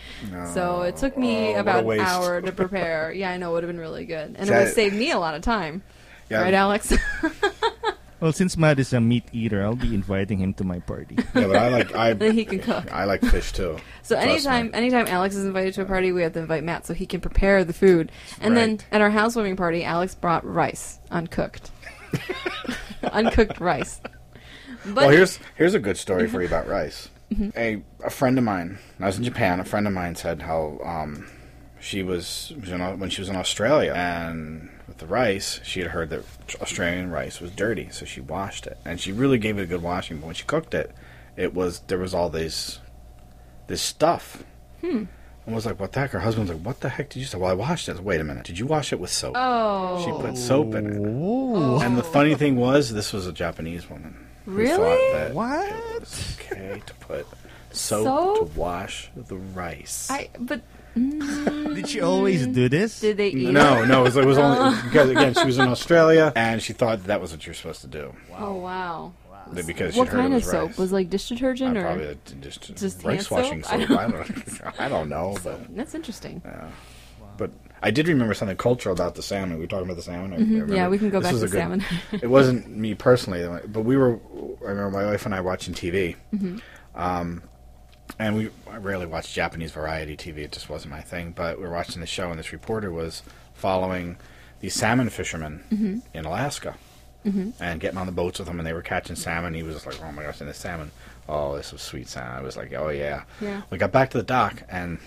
[0.54, 2.04] So it took me Oh, what a about an waste.
[2.04, 3.12] hour to prepare.
[3.12, 4.94] yeah, I know it would have been really good, and it That- would have saved
[4.94, 5.82] me a lot of time.
[6.30, 6.92] yeah, Right, Alex?
[8.20, 11.16] Well, since Matt is a meat eater, I'll be inviting him to my party.
[11.18, 12.92] yeah, but I like I then he can cook.
[12.92, 13.78] I like fish too.
[14.02, 14.74] So Trust anytime, me.
[14.74, 17.20] anytime Alex is invited to a party, we have to invite Matt so he can
[17.20, 18.12] prepare the food.
[18.40, 18.84] And then Right.
[18.92, 21.72] at our housewarming party, Alex brought rice, uncooked,
[23.12, 24.00] uncooked rice.
[24.84, 27.08] But well, here's here's a good story for you about rice.
[27.32, 27.50] Mm-hmm.
[27.56, 29.60] A a friend of mine, I was in Japan.
[29.60, 31.26] A friend of mine said how um,
[31.80, 35.80] she was, was in, Au- when she was in Australia, and with the rice, she
[35.80, 36.24] had heard that
[36.60, 39.82] Australian rice was dirty, so she washed it, and she really gave it a good
[39.82, 40.18] washing.
[40.18, 40.92] But when she cooked it,
[41.36, 42.80] it was there was all this
[43.66, 44.44] this stuff.
[44.80, 45.04] Hmm.
[45.44, 47.36] And was like, "What the heck?" Her husband's like, "What the heck did you say?"
[47.36, 47.98] Well, I washed it.
[47.98, 48.44] Wait a minute.
[48.44, 49.34] Did you wash it with soap?
[49.36, 50.00] Oh.
[50.04, 50.96] She put soap in it.
[50.96, 51.80] Ooh.
[51.80, 54.28] And the funny thing was, this was a Japanese woman.
[54.44, 55.32] Who Really?
[55.32, 55.68] What?
[55.68, 57.26] It was okay to put
[57.70, 58.38] soap, Soap?
[58.52, 60.08] to wash the rice.
[60.10, 60.60] I but
[60.96, 63.00] mm, Did she always do this?
[63.00, 63.86] did they eat no, it?
[63.86, 67.04] no, it was, it was only because again she was in Australia and she thought
[67.04, 69.12] that was what you're supposed to do Oh wow.
[69.66, 70.68] because What she'd heard kind of was soap?
[70.70, 70.78] rice.
[70.78, 73.88] Was like dish detergent Uh, or probably a- just, just rice hand washing soap?
[73.88, 73.98] soap.
[73.98, 76.42] I don't, I don't know, but That's interesting.
[76.44, 76.68] Yeah,
[77.38, 77.50] but
[77.82, 79.56] I did remember something cultural about the salmon.
[79.58, 80.30] We were talking about the salmon.
[80.32, 80.50] Mhm.
[80.50, 81.84] remember Yeah, we can go this back to good- salmon.
[82.12, 84.18] it wasn't me personally, but we were.
[84.64, 86.58] I remember my wife and I watching TV, Mm-hmm.
[86.94, 87.42] um,
[88.18, 90.38] and we I rarely watched Japanese variety TV.
[90.38, 91.32] It just wasn't my thing.
[91.32, 93.22] But we were watching the show, and this reporter was
[93.54, 94.16] following
[94.60, 95.98] these salmon fishermen Mm-hmm.
[96.14, 96.76] in Alaska.
[97.24, 99.54] And getting on the boats with them, and they were catching salmon.
[99.54, 100.90] He was like, "Oh my gosh!" And the salmon,
[101.28, 102.32] oh, this was sweet salmon.
[102.36, 103.62] I was like, "Oh yeah." Yeah.
[103.70, 104.98] We got back to the dock, and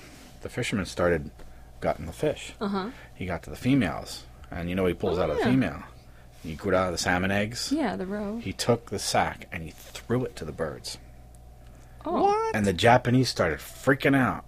[0.41, 1.29] the fishermen started
[1.81, 2.53] gutting the fish.
[2.61, 2.89] Uh huh.
[3.13, 5.83] He got to the females, and you know he pulls Oh, out of the female.
[6.43, 7.71] He got out of the salmon eggs.
[7.71, 8.37] Yeah, the roe.
[8.37, 10.99] He took the sack and he threw it to the birds.
[12.05, 12.51] Oh.
[12.53, 14.45] And the Japanese started freaking out.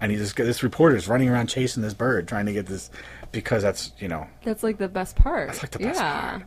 [0.00, 2.90] And he just this reporter is running around chasing this bird, trying to get this
[3.32, 5.48] because that's you know That's like the best part.
[5.48, 6.30] That's like the best yeah.
[6.38, 6.42] part.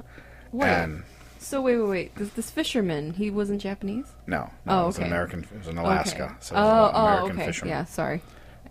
[0.51, 0.67] Wait.
[0.67, 1.03] and
[1.39, 2.15] so wait, wait, wait.
[2.15, 4.05] This, this fisherman, he wasn't Japanese.
[4.27, 5.05] no, no Oh, it was an.
[5.05, 5.43] American.
[5.43, 6.33] It was in Alaska, Okay.
[6.41, 7.45] so it was oh, an oh, American okay.
[7.47, 7.69] fisherman.
[7.69, 8.21] Yeah, sorry.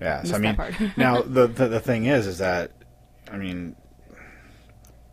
[0.01, 0.57] Yeah, so I mean,
[0.96, 2.70] now the, the the thing is, is that
[3.30, 3.74] I mean,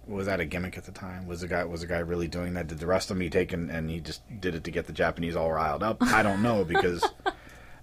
[0.07, 1.25] was that a gimmick at the time?
[1.27, 2.67] Was the guy was the guy really doing that?
[2.67, 4.93] Did the rest of me take and, and he just did it to get the
[4.93, 5.97] Japanese all riled up?
[6.01, 7.03] I don't know because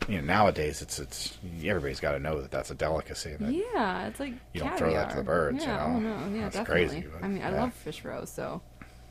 [0.08, 3.34] you know nowadays it's it's everybody's got to know that that's a delicacy.
[3.38, 5.94] That, Yeah, it's like You don't throw that to the birds, you Yeah, know.
[5.96, 6.86] oh no, yeah, That's definitely.
[6.88, 7.60] crazy, but, I mean, I yeah.
[7.62, 8.62] love fish roe, so.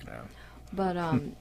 [0.08, 0.22] yeah.
[0.72, 1.36] But um,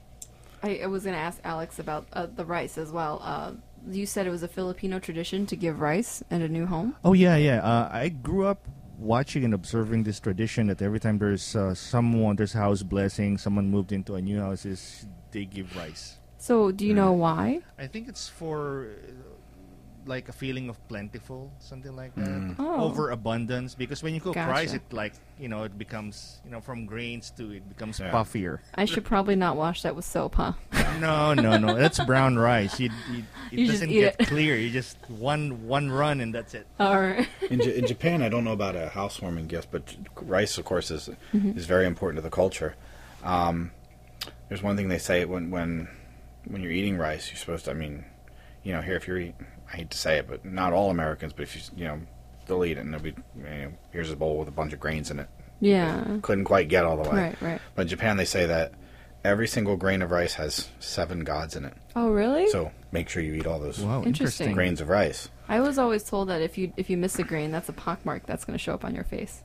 [0.61, 3.21] I, I was gonna ask Alex about uh, the rice as well.
[3.23, 3.53] Uh,
[3.89, 6.95] you said it was a Filipino tradition to give rice at a new home.
[7.03, 7.63] Oh yeah, yeah.
[7.63, 8.67] Uh, I grew up
[8.97, 13.69] watching and observing this tradition that every time there's uh, someone, there's house blessing, someone
[13.69, 16.17] moved into a new house, is they give rice.
[16.37, 17.61] So, do you know why?
[17.77, 19.11] I think it's for uh,
[20.05, 22.25] like a feeling of plentiful, something like that.
[22.27, 22.55] Mm.
[22.59, 22.85] Oh.
[22.85, 24.51] Overabundance, because when you cook Gotcha.
[24.51, 28.11] rice, it like you know it becomes you know from grains to it becomes Yeah.
[28.11, 28.59] puffier.
[28.75, 30.53] I should probably not wash that with soap, huh?
[30.99, 31.75] no, no, no.
[31.75, 32.79] That's brown rice.
[32.79, 34.27] You, you, it You doesn't eat get it.
[34.27, 34.55] clear.
[34.55, 36.67] You just one one run and that's it.
[36.79, 37.27] All right.
[37.49, 40.89] in, J- in Japan, I don't know about a housewarming gift, but rice, of course,
[40.91, 41.57] is Mm-hmm.
[41.57, 42.75] is very important to the culture.
[43.23, 43.71] Um,
[44.49, 45.87] there's one thing they say when when
[46.45, 47.71] when you're eating rice, you're supposed to.
[47.71, 48.03] I mean,
[48.63, 51.33] you know, here if you're eating, I hate to say it, but not all Americans,
[51.33, 52.01] but if you you know,
[52.45, 54.79] they'll eat it and they'll be you know, here's a bowl with a bunch of
[54.79, 55.27] grains in it.
[55.59, 56.17] Yeah.
[56.21, 57.15] Couldn't quite get all the way.
[57.15, 57.41] Right.
[57.41, 57.61] Right.
[57.75, 58.73] But in Japan, they say that
[59.23, 61.73] every single grain of rice has seven gods in it.
[61.95, 62.49] Oh, really?
[62.49, 64.07] So make sure you eat all those Wow, Interesting.
[64.47, 64.53] interesting.
[64.53, 65.29] grains of rice.
[65.47, 68.25] I was always told that if you if you miss a grain, that's a pockmark
[68.25, 69.43] that's going to show up on your face.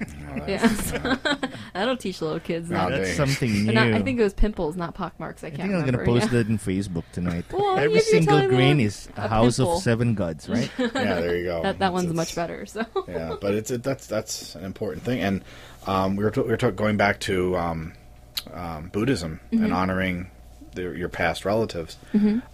[0.00, 1.36] You know, Yeah.
[1.74, 2.70] That'll teach little kids.
[2.70, 2.90] No, That.
[2.90, 3.72] they- That's something new.
[3.72, 5.42] Not, I think it was pimples, not pockmarks.
[5.44, 6.04] I I can't I think I'm remember.
[6.04, 6.38] gonna post yeah.
[6.38, 7.44] that in Facebook tonight.
[7.52, 9.76] Well, Every single telling me grain is a, a house pimple.
[9.76, 10.70] of seven gods, right?
[10.78, 11.62] yeah, there you go.
[11.62, 12.66] That that one's It's- much better.
[12.66, 12.84] So.
[13.08, 15.42] yeah, but it's it, that's that's an important thing, and
[15.86, 17.92] um, we were t- we were t- going back to um,
[18.52, 19.64] um, Buddhism Mm-hmm.
[19.64, 20.30] and honoring
[20.74, 21.96] the, your past relatives.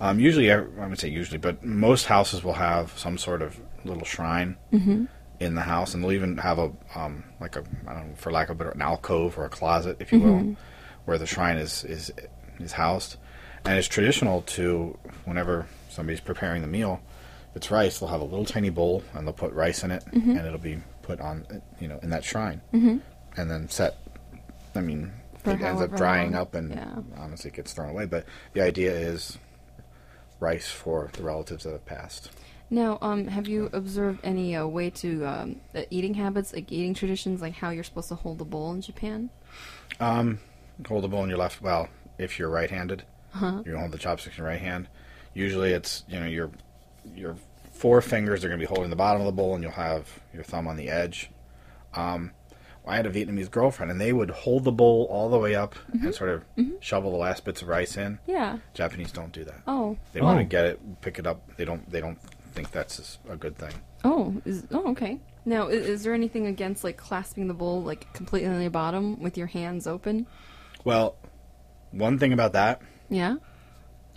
[0.00, 3.58] Um, usually, I I would say usually, but most houses will have some sort of
[3.84, 5.04] little shrine Mm-hmm.
[5.40, 8.30] In the house, and they'll even have a um, like a I don't know, for
[8.32, 10.48] lack of a better, an alcove or a closet, if you Mm-hmm.
[10.50, 10.56] will,
[11.04, 12.12] where the shrine is is
[12.60, 13.16] is housed,
[13.64, 17.00] and it's traditional to whenever somebody's preparing the meal.
[17.50, 20.04] If it's rice, they'll have a little tiny bowl and they'll put rice in it,
[20.12, 20.30] Mm-hmm.
[20.30, 21.46] and it'll be put on,
[21.80, 22.98] you know, in that shrine, mm-hmm.
[23.36, 23.96] and then set.
[24.74, 26.40] I mean, For it ends up drying long.
[26.42, 26.96] up, and Yeah.
[27.16, 28.06] honestly, it gets thrown away.
[28.06, 28.24] But
[28.54, 29.38] the idea is
[30.40, 32.30] rice for the relatives that have passed.
[32.74, 36.92] Now, um, have you observed any uh, way to um, uh, eating habits, like eating
[36.92, 39.30] traditions, like how you're supposed to hold a bowl in Japan?
[40.00, 40.40] Um,
[40.88, 41.62] hold the bowl in your left.
[41.62, 43.04] Well, if you're right-handed,
[43.34, 43.62] Uh-huh.
[43.64, 44.88] you hold the chopsticks in your right hand.
[45.34, 46.50] Usually, it's you know your
[47.14, 47.36] your
[47.72, 50.20] four fingers are going to be holding the bottom of the bowl, and you'll have
[50.32, 51.30] your thumb on the edge.
[51.94, 52.32] Um,
[52.86, 55.74] I had a Vietnamese girlfriend, and they would hold the bowl all the way up
[55.92, 56.06] Mm-hmm.
[56.06, 56.44] and sort of
[56.80, 58.18] shovel the last bits of rice in.
[58.26, 58.58] Yeah.
[58.74, 59.62] Japanese don't do that.
[59.68, 59.96] Oh.
[60.12, 60.24] They Oh.
[60.24, 61.56] want to get it, pick it up.
[61.56, 61.88] They don't.
[61.88, 62.18] They don't
[62.54, 63.72] think that's a good thing.
[64.04, 64.40] Oh.
[64.44, 65.20] Is oh okay.
[65.44, 69.20] Now, is, is there anything against like clasping the bowl like completely on the bottom
[69.20, 70.26] with your hands open?
[70.84, 71.16] Well,
[71.90, 72.80] one thing about that.
[73.10, 73.36] Yeah.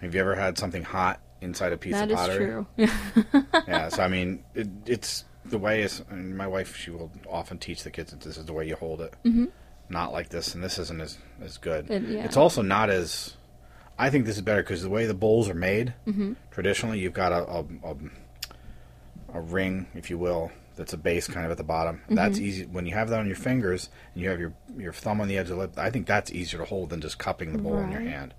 [0.01, 2.45] Have you ever had something hot inside a piece That of is pottery?
[2.45, 2.67] true.
[3.67, 6.03] yeah, so I mean, it, it's the way is.
[6.09, 8.67] I mean, my wife, she will often teach the kids that this is the way
[8.67, 9.45] you hold it, mm-hmm.
[9.89, 11.89] not like this, and this isn't as as good.
[11.89, 12.23] It- yeah.
[12.23, 13.35] It's also not as.
[13.99, 16.33] I think this is better because the way the bowls are made, mm-hmm.
[16.51, 17.95] traditionally, you've got a, a, a
[19.33, 21.97] a ring, if you will, that's a base kind of at the bottom.
[22.05, 22.15] Mm-hmm.
[22.15, 25.21] That's easy when you have that on your fingers and you have your your thumb
[25.21, 25.73] on the edge of the lip.
[25.77, 28.33] I think that's easier to hold than just cupping the bowl in your hand.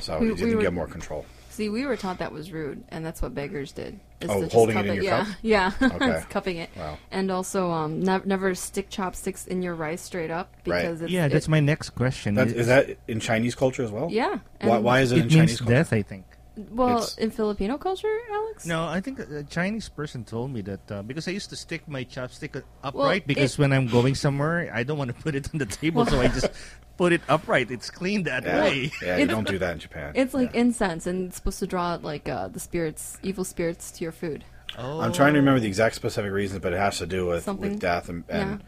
[0.00, 1.24] So We- you we didn't were- get more control.
[1.50, 4.00] See, we were taught that was rude, and that's what beggars did.
[4.20, 5.24] is Oh, to just holding it cup in your yeah.
[5.24, 5.34] cup?
[5.42, 6.22] Yeah, Okay.
[6.28, 6.70] Cupping it.
[6.76, 6.98] Wow.
[7.12, 10.82] And also, um, nev- never stick chopsticks in your rice straight up Right.
[10.82, 12.34] because it's, Yeah, that's it, my next question.
[12.34, 14.08] That, It- is that in Chinese culture as well?
[14.10, 14.38] yeah.
[14.62, 15.74] Why, why is it, it in means Chinese culture?
[15.74, 16.24] death, I think.
[16.56, 18.64] Well, it's- in Filipino culture, Alex.
[18.66, 21.88] No, I think a Chinese person told me that uh, because I used to stick
[21.88, 25.34] my chopstick upright Well, because it- when I'm going somewhere, I don't want to put
[25.34, 26.48] it on the table, so I just
[26.96, 27.70] put it upright.
[27.72, 28.92] It's clean that Yeah, way.
[29.02, 30.12] yeah you don't do that in Japan.
[30.14, 30.60] It's like Yeah.
[30.60, 34.44] incense, and it's supposed to draw like uh, the spirits, evil spirits, to your food.
[34.78, 35.00] Oh.
[35.00, 37.70] I'm trying to remember the exact specific reasons, but it has to do with, Something-
[37.72, 38.62] with death and, and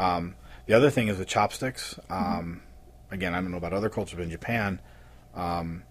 [0.00, 0.34] um,
[0.66, 1.98] the other thing is with chopsticks.
[2.10, 2.62] Um,
[3.10, 4.80] Again, I don't know about other cultures, but in Japan,
[5.34, 5.82] um,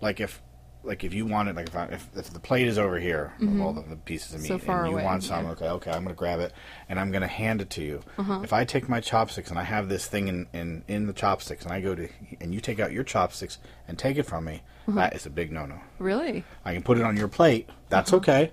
[0.00, 0.42] like if
[0.88, 3.32] like if you want it, like if, I, if if the plate is over here
[3.40, 4.58] of all the, the pieces of meat Mm-hmm.
[4.60, 5.50] So far and you away, want some, yeah.
[5.52, 6.52] okay, okay, I'm going to grab it
[6.88, 8.02] and I'm going to hand it to you.
[8.18, 8.40] Uh-huh.
[8.42, 11.64] If I take my chopsticks and I have this thing in, in in the chopsticks
[11.64, 12.08] and I go to
[12.40, 14.96] and you take out your chopsticks and take it from me, Uh-huh.
[14.98, 15.78] that is a big no no.
[15.98, 16.42] Really?
[16.64, 17.68] I can put it on your plate.
[17.90, 18.18] That's Uh-huh.
[18.18, 18.52] okay.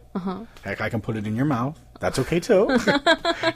[0.63, 1.79] Heck, I can put it in your mouth.
[1.99, 2.67] That's okay too.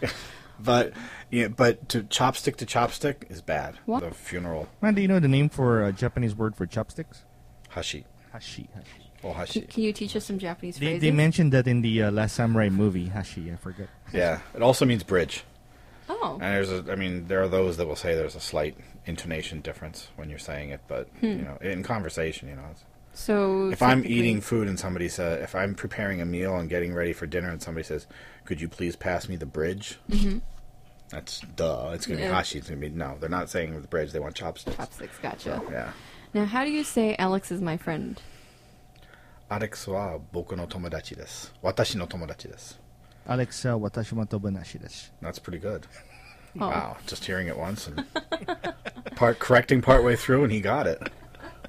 [0.59, 0.93] but
[1.30, 3.75] yeah, but to chopstick to chopstick is bad.
[3.86, 4.01] What?
[4.03, 7.23] The funeral Man, do you know the name for a Japanese word for chopsticks?
[7.69, 8.69] hashi Hashi.
[8.73, 8.88] hashi.
[9.23, 9.61] or Can, hashi.
[9.61, 11.01] can you teach us some Japanese They, phrases?
[11.01, 13.51] they mentioned that in the uh, Last Samurai movie, Hashi.
[13.51, 13.88] I forget.
[14.13, 15.43] Yeah, it also means bridge.
[16.09, 18.77] oh, And there's a, I mean, there are those that will say there's a slight
[19.05, 21.25] intonation difference when you're saying it, but Hmm.
[21.25, 25.41] you know, in conversation, you know, it's, so if I'm eating food and somebody says,
[25.43, 28.05] if I'm preparing a meal and getting ready for dinner and somebody says,
[28.45, 30.38] "Could you please pass me the bridge?" Mm-hmm.
[31.09, 31.89] That's duh.
[31.95, 32.59] It's gonna be hashi.
[32.59, 33.17] It's gonna be no.
[33.19, 34.11] They're not saying the bridge.
[34.11, 34.77] They want chopsticks.
[34.77, 35.59] chopsticks, gotcha.
[35.71, 35.91] Yeah.
[36.32, 38.20] Now, how do you say Alex is my friend?
[39.49, 41.55] アレックスは僕の友達です。
[41.62, 42.80] 私の友達です。
[43.26, 45.11] Alex, uh, watashi mo tobonashi desu.
[45.22, 45.87] That's pretty good.
[46.61, 46.68] Oh.
[46.68, 46.97] Wow.
[47.07, 48.05] Just hearing it once and
[49.16, 51.01] part correcting part way through and he got it.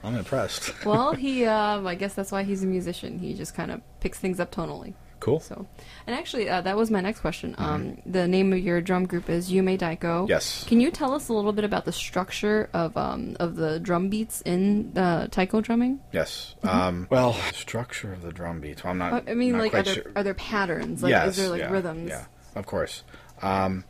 [0.04, 0.86] I'm impressed.
[0.86, 3.18] Well, he, uh, I guess that's why he's a musician.
[3.20, 4.94] He just kind of picks things up tonally.
[5.21, 5.41] Cool.
[5.41, 5.67] So,
[6.07, 7.55] and actually, uh, that was my next question.
[7.59, 10.01] Um, the name of your drum group is Yume Daiko.
[10.01, 10.31] Mm-hmm.
[10.31, 10.65] Yes.
[10.65, 14.09] Can you tell us a little bit about the structure of um, of the drum
[14.09, 16.01] beats in uh, taiko drumming?
[16.11, 16.55] Yes.
[16.63, 18.83] Um, well, structure of the drum beats.
[18.83, 19.29] Well, I'm not.
[19.29, 20.13] I mean, not like, are there, sure.
[20.17, 21.03] are there patterns?
[21.03, 21.29] Like, yes.
[21.29, 22.09] is there like yeah, rhythms?
[22.09, 22.25] Yeah.
[22.55, 23.05] Of course.
[23.43, 23.85] Um,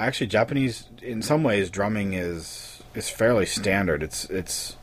[0.00, 4.02] actually, Japanese, in some ways, drumming is is fairly standard.
[4.02, 4.76] It's it's.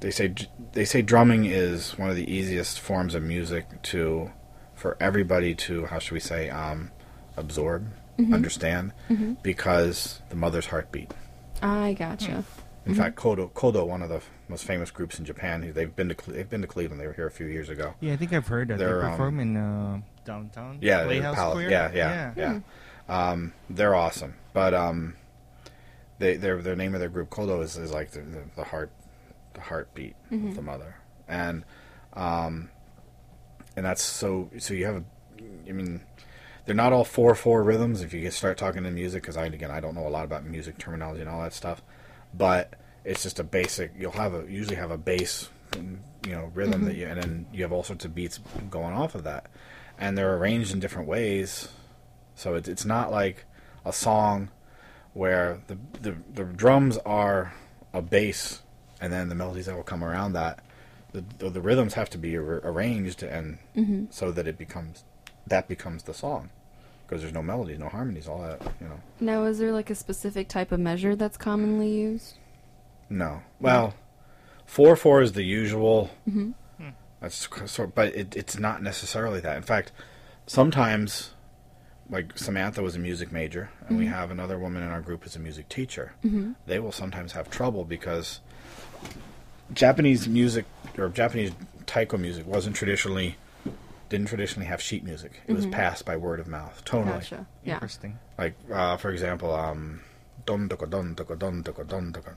[0.00, 0.34] They say
[0.72, 4.30] they say drumming is one of the easiest forms of music to
[4.74, 6.90] for everybody to how should we say um,
[7.36, 7.86] absorb,
[8.18, 8.34] Mm-hmm.
[8.34, 8.92] understand,
[9.42, 11.10] because the mother's heartbeat.
[11.62, 12.44] I gotcha.
[12.86, 16.08] In fact, Kodo, Kodo, one of the most famous groups in Japan, who- they've been
[16.10, 17.00] to they've been to Cleveland.
[17.00, 17.94] They were here a few years ago.
[18.00, 20.78] Yeah, I think I've heard that they They're, um, perform in uh, downtown.
[20.82, 21.70] Yeah, Playhouse Palace- Square.
[21.70, 22.60] yeah, yeah, yeah.
[23.30, 25.14] Um, they're awesome, but um,
[26.18, 28.90] they their their name of their group Kodo is, is like the, the, the heart,
[29.54, 30.16] the heartbeat
[30.48, 30.96] of the mother,
[31.28, 31.64] and
[32.14, 32.70] um,
[33.76, 35.04] and that's so so you have a,
[35.68, 36.02] I mean,
[36.66, 38.02] they're not all four four rhythms.
[38.02, 40.44] If you start talking to music, because I again I don't know a lot about
[40.44, 41.82] music terminology and all that stuff,
[42.34, 42.74] but
[43.04, 43.92] it's just a basic.
[43.98, 47.62] You'll have a usually have a bass, you know, rhythm that you, and then you
[47.62, 48.40] have all sorts of beats
[48.70, 49.46] going off of that,
[49.98, 51.68] and they're arranged in different ways.
[52.34, 53.44] So it's it's not like
[53.84, 54.50] a song
[55.12, 57.52] where the the, the drums are
[57.92, 58.62] a bass,
[59.00, 60.60] and then the melodies that will come around that.
[61.12, 63.58] The the, rhythms have to be ar- arranged and
[64.10, 65.04] so that it becomes
[65.46, 66.50] that becomes the song
[67.10, 69.00] because there's no melodies, no harmonies, all that you know.
[69.18, 72.36] Now, is there like a specific type of measure that's commonly used?
[73.08, 73.42] No.
[73.58, 73.94] Well,
[74.64, 76.10] four four is the usual.
[76.30, 76.52] Hmm.
[77.20, 79.56] That's sort, but it, it's not necessarily that.
[79.56, 79.92] In fact,
[80.46, 81.32] sometimes,
[82.08, 85.36] like Samantha was a music major, and we have another woman in our group who's
[85.36, 86.14] a music teacher.
[86.22, 86.52] Hmm.
[86.66, 88.40] They will sometimes have trouble because
[89.72, 90.64] Japanese music
[90.98, 91.52] or Japanese
[91.86, 93.36] taiko music wasn't traditionally
[94.08, 95.40] didn't traditionally have sheet music.
[95.46, 97.20] It was passed by word of mouth, tonally.
[97.20, 97.46] Gotcha.
[97.64, 97.74] Yeah.
[97.74, 98.18] Interesting.
[98.36, 100.00] Like uh, for example, um,
[100.46, 102.32] don toko don toko don toko don toko.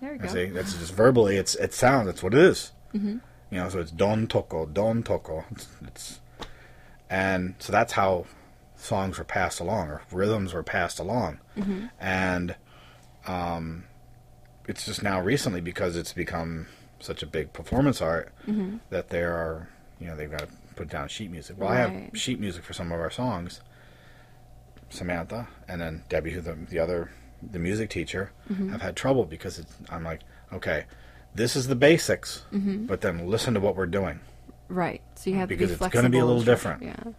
[0.00, 0.32] There you I go.
[0.32, 0.46] see.
[0.46, 1.36] That's just verbally.
[1.36, 2.06] It's it sounds.
[2.06, 2.72] That's what it is.
[2.92, 3.18] Mm-hmm.
[3.50, 5.44] You know, so it's don toko, don toko.
[5.52, 6.20] It's, it's
[7.08, 8.26] and so that's how
[8.74, 11.38] songs were passed along, or rhythms were passed along,
[12.00, 12.56] and
[13.26, 13.84] um,
[14.72, 16.66] it's just now recently because it's become
[16.98, 18.32] such a big performance art
[18.90, 19.68] that there are
[20.00, 21.56] you know they've got to put down sheet music.
[21.58, 23.60] Well, I have sheet music for some of our songs.
[24.90, 27.10] Samantha and then Debbie, who the the other
[27.42, 28.70] the music teacher, Mm-hmm.
[28.70, 30.20] have had trouble because it's, I'm like,
[30.52, 30.84] okay,
[31.34, 32.86] this is the basics, Mm-hmm.
[32.86, 34.20] but then listen to what we're doing,
[34.68, 35.02] Right.
[35.16, 36.82] So you have Because to it's be gonna be a little different.
[36.82, 37.12] Yeah.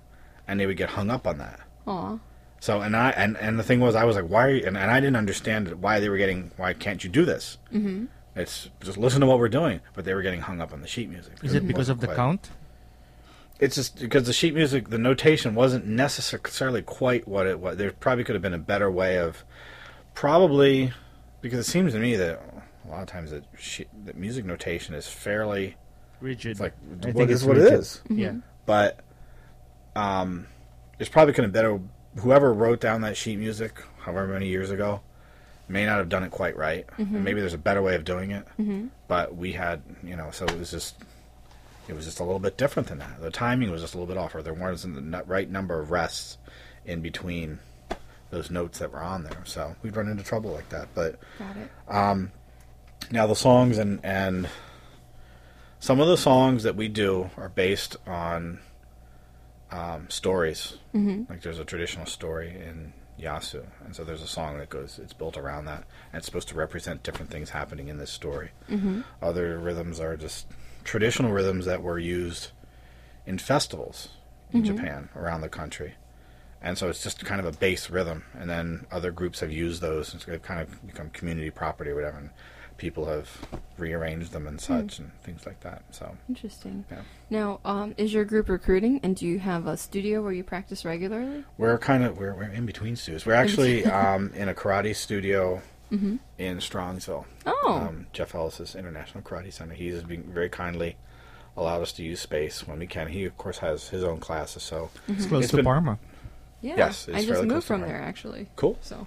[0.47, 1.60] and they would get hung up on that.
[1.88, 2.18] Aw.
[2.64, 4.78] So and I and, and the thing was I was like why are you, and,
[4.78, 7.57] and I didn't understand why they were getting why can't you do this?
[7.74, 8.05] Mm-hmm.
[8.38, 10.88] It's just listen to what we're doing, but they were getting hung up on the
[10.88, 11.34] sheet music.
[11.43, 12.51] Is it because of the quite- count?
[13.59, 17.76] It's just because the sheet music, the notation wasn't necessarily quite what it was.
[17.76, 19.43] There probably could have been a better way of,
[20.14, 20.93] probably,
[21.41, 22.41] because it seems to me that
[22.86, 25.76] a lot of times that, sheet, that music notation is fairly
[26.22, 26.51] Rigid.
[26.51, 27.80] it's like I what think it's what it rigid.
[27.80, 28.01] is.
[28.09, 28.36] Yeah.
[28.66, 29.01] But
[29.97, 30.47] um,
[30.97, 31.84] there's probably could have been a better.
[32.18, 35.01] Whoever wrote down that sheet music, however many years ago,
[35.68, 36.86] may not have done it quite right.
[36.97, 37.24] And mm-hmm.
[37.24, 38.45] maybe there's a better way of doing it.
[38.59, 38.88] Mm-hmm.
[39.07, 40.95] But we had, you know, so it was just,
[41.88, 43.22] it was just a little bit different than that.
[43.22, 45.91] The timing was just a little bit off, or there wasn't the right number of
[45.91, 46.38] rests
[46.86, 47.59] in between
[48.30, 49.41] those notes that were on there.
[49.45, 50.89] So we'd run into trouble like that.
[50.93, 51.72] But Got it.
[51.88, 52.32] Um,
[53.11, 54.49] now the songs and and
[55.80, 58.59] some of the songs that we do are based on
[59.74, 60.78] um, stories.
[60.94, 61.32] Mm-hmm.
[61.32, 65.00] Like there's a traditional story in Yasu, and so there's a song that goes.
[65.02, 68.52] It's built around that, and it's supposed to represent different things happening in this story.
[68.70, 69.02] Mm-hmm.
[69.22, 70.48] Other rhythms are just
[70.84, 72.52] traditional rhythms that were used
[73.26, 74.10] in festivals
[74.52, 75.96] in Japan around the country.
[76.62, 79.82] And so it's just kind of a base rhythm, and then other groups have used
[79.82, 82.18] those, and they've kind of become community property or whatever.
[82.18, 82.30] And
[82.84, 83.30] people have
[83.78, 85.84] rearranged them and such, and things like that.
[85.92, 86.84] So Interesting.
[86.92, 87.02] Yeah.
[87.30, 90.84] Now, um, is your group recruiting, and do you have a studio where you practice
[90.84, 91.46] regularly?
[91.58, 93.26] we're kind of we're, we're in between studios.
[93.26, 95.62] We're actually um, in a karate studio
[95.92, 97.24] in Strongsville.
[97.46, 97.88] Oh.
[97.88, 99.76] Um, Jeff Ellis's International Karate Center.
[99.76, 100.98] He's been very kindly
[101.56, 103.08] allowed us to use space when we can.
[103.08, 106.00] He of course has his own classes, so It's close It's to been- Parma.
[106.62, 106.76] Yeah.
[106.78, 108.48] Yes, I just moved from there actually.
[108.56, 108.78] cool.
[108.82, 109.06] So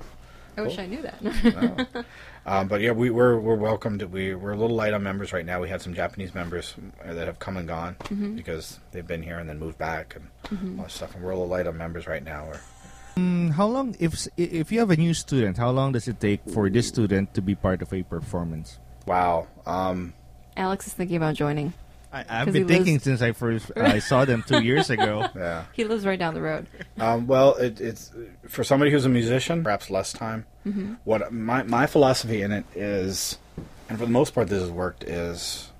[0.56, 2.04] I wish I knew that.
[2.46, 4.02] Um, but yeah, we, we're we're welcomed.
[4.02, 5.60] We we're a little light on members right now.
[5.60, 7.96] We had some Japanese members uh, that have come and gone
[8.36, 10.28] because they've been here and then moved back and
[10.78, 11.14] all that stuff.
[11.16, 12.46] And we're a little light on members right now.
[12.46, 12.60] We're,
[13.16, 16.40] Mm, How long, if if you have a new student, how long does it take
[16.52, 18.78] for this student to be part of a performance?
[19.06, 19.46] wow.
[19.64, 20.12] Um,
[20.54, 21.72] Alex is thinking about joining.
[22.12, 25.26] I, I've 'Cause been thinking lives- since I first I saw them two years ago.
[25.36, 25.64] yeah.
[25.72, 26.66] He lives right down the road.
[26.98, 28.12] Um, well, it, it's
[28.48, 30.46] for somebody who's a musician, perhaps less time.
[31.04, 33.38] What my my philosophy in it is,
[33.88, 35.04] and for the most part, this has worked.
[35.04, 35.70] Is,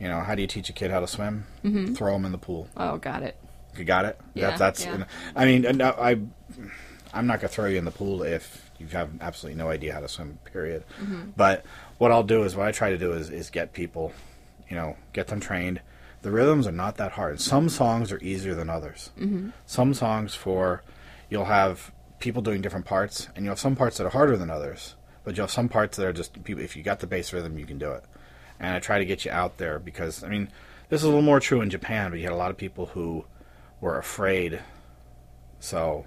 [0.00, 1.44] you know, how do you teach a kid how to swim?
[1.64, 1.94] Mm-hmm.
[1.94, 2.68] Throw them in the pool.
[2.76, 3.36] Oh, got it.
[3.76, 4.18] You got it.
[4.34, 4.84] Yeah, that's.
[4.84, 5.04] that's yeah.
[5.36, 6.18] I mean, and I,
[7.12, 10.00] I'm not gonna throw you in the pool if you have absolutely no idea how
[10.00, 10.38] to swim.
[10.52, 10.84] Period.
[11.02, 11.30] Mm-hmm.
[11.36, 11.64] But
[11.98, 14.12] what I'll do is what I try to do is is get people,
[14.68, 15.80] you know, get them trained.
[16.22, 17.40] The rhythms are not that hard.
[17.40, 19.10] Some songs are easier than others.
[19.18, 19.50] Mm-hmm.
[19.66, 20.82] Some songs for
[21.30, 24.50] you'll have people doing different parts, and you'll have some parts that are harder than
[24.50, 24.94] others.
[25.24, 26.62] But you'll have some parts that are just people.
[26.62, 28.04] If you got the bass rhythm, you can do it.
[28.58, 30.48] And I try to get you out there because I mean,
[30.88, 32.86] this is a little more true in Japan, but you had a lot of people
[32.86, 33.24] who
[33.80, 34.60] were afraid.
[35.60, 36.06] So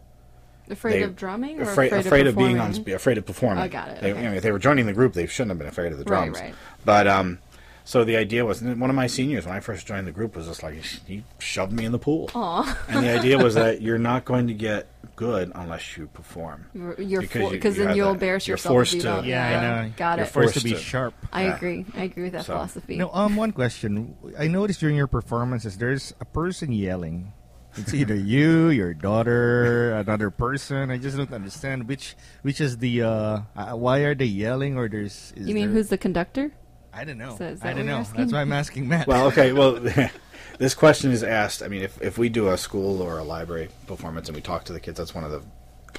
[0.69, 2.93] Afraid they of drumming or afraid, afraid, afraid of, of, being on performing?
[2.95, 3.63] afraid of performing.
[3.63, 4.23] Oh, got it, They, okay.
[4.23, 6.05] you know, if they were joining the group, they shouldn't have been afraid of the
[6.05, 6.39] Right, drums.
[6.39, 6.55] right.
[6.85, 7.39] But um,
[7.83, 10.47] so the idea was one of my seniors when I first joined the group was
[10.47, 12.77] just like he shoved me in the pool, Aw.
[12.87, 16.65] and the idea was that you're not going to get good unless you perform.
[16.73, 18.73] You're you're Because because you- you then you'll that- embarrass you're yourself.
[18.73, 19.25] forced if you to- don't.
[19.25, 19.93] Yeah, I know.
[19.97, 20.29] Got You're it.
[20.31, 21.13] forced to be to- sharp.
[21.31, 21.55] I Yeah.
[21.55, 21.85] agree.
[21.95, 22.95] I agree with that So- philosophy.
[22.97, 24.15] No, um, one question.
[24.39, 27.33] I noticed during your performances, there's a person yelling.
[27.75, 30.91] It's either you, your daughter, another person.
[30.91, 34.89] I just don't understand which which is the uh, uh why are they yelling or
[34.89, 36.51] there's is you mean there- who's the conductor?
[36.93, 37.35] I don't know.
[37.37, 37.97] So is that I don't know.
[37.97, 38.17] asking?
[38.19, 39.07] That's why I'm asking Matt.
[39.07, 39.53] Well, okay.
[39.59, 39.79] Well,
[40.59, 41.63] this question is asked.
[41.63, 44.65] I mean, if if we do a school or a library performance and we talk
[44.65, 45.41] to the kids, that's one of the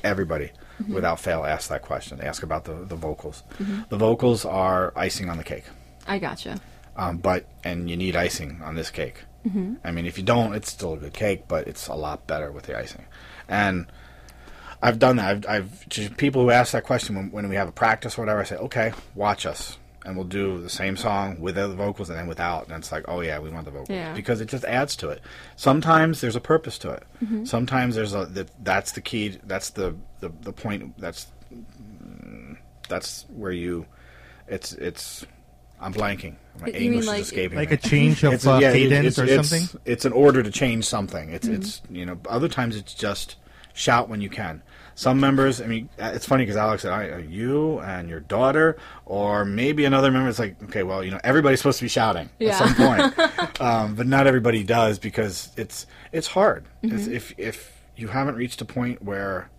[0.05, 0.51] everybody
[0.83, 0.95] Mm-hmm.
[0.95, 2.17] without fail asks that question.
[2.19, 3.43] They ask about the the vocals.
[3.91, 5.65] The vocals are icing on the cake.
[6.07, 6.59] I gotcha.
[6.97, 9.23] um, but and you need icing on this cake.
[9.47, 9.75] Mm-hmm.
[9.85, 12.51] I mean, if you don't, it's still a good cake, but it's a lot better
[12.51, 13.05] with the icing.
[13.49, 13.87] And
[14.83, 15.29] I've done that.
[15.31, 18.23] I've, I've just people who ask that question when, when we have a practice or
[18.23, 18.41] whatever.
[18.41, 22.19] I say, okay, watch us, and we'll do the same song with the vocals and
[22.19, 22.67] then without.
[22.69, 24.15] And it's like, oh yeah, we want the vocals Yeah.
[24.15, 25.21] because it just adds to it.
[25.57, 27.05] Sometimes there's a purpose to it.
[27.47, 29.39] Sometimes there's a that that's the key.
[29.45, 30.99] That's the the, the point.
[30.99, 32.57] That's mm,
[32.89, 33.87] that's where you.
[34.49, 35.25] It's it's.
[35.81, 36.37] I'm blanking.
[36.61, 37.59] My You mean English like- is escaping.
[37.59, 39.81] like me a change of uh, yeah, it- cadence it's, or it's- something.
[39.85, 41.31] It's an order to change something.
[41.31, 41.57] It's Mm-hmm.
[41.63, 43.37] it's you know other times it's just
[43.75, 44.63] shout when you can.
[44.95, 48.21] Some members, I mean, uh, it's funny because Alex said, I, uh, "You and your
[48.21, 51.89] daughter, or maybe another member." It's like, okay, well, you know, everybody's supposed to be
[51.89, 52.51] shouting Yeah.
[52.51, 56.67] at some point, um, but not everybody does because it's it's hard.
[56.83, 59.51] It's, if if you haven't reached a point where,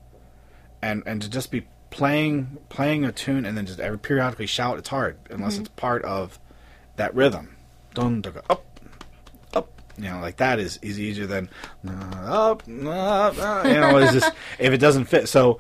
[0.84, 4.78] and and to just be playing playing a tune and then just every periodically shout,
[4.78, 6.40] it's hard unless it's part of
[6.98, 7.56] that rhythm.
[7.96, 8.73] Dun, dun, up.
[9.98, 11.50] You know, like that is is easier than
[11.88, 11.92] uh,
[12.26, 13.98] up, up, uh, you know.
[13.98, 15.30] It's just if it doesn't fit.
[15.30, 15.60] So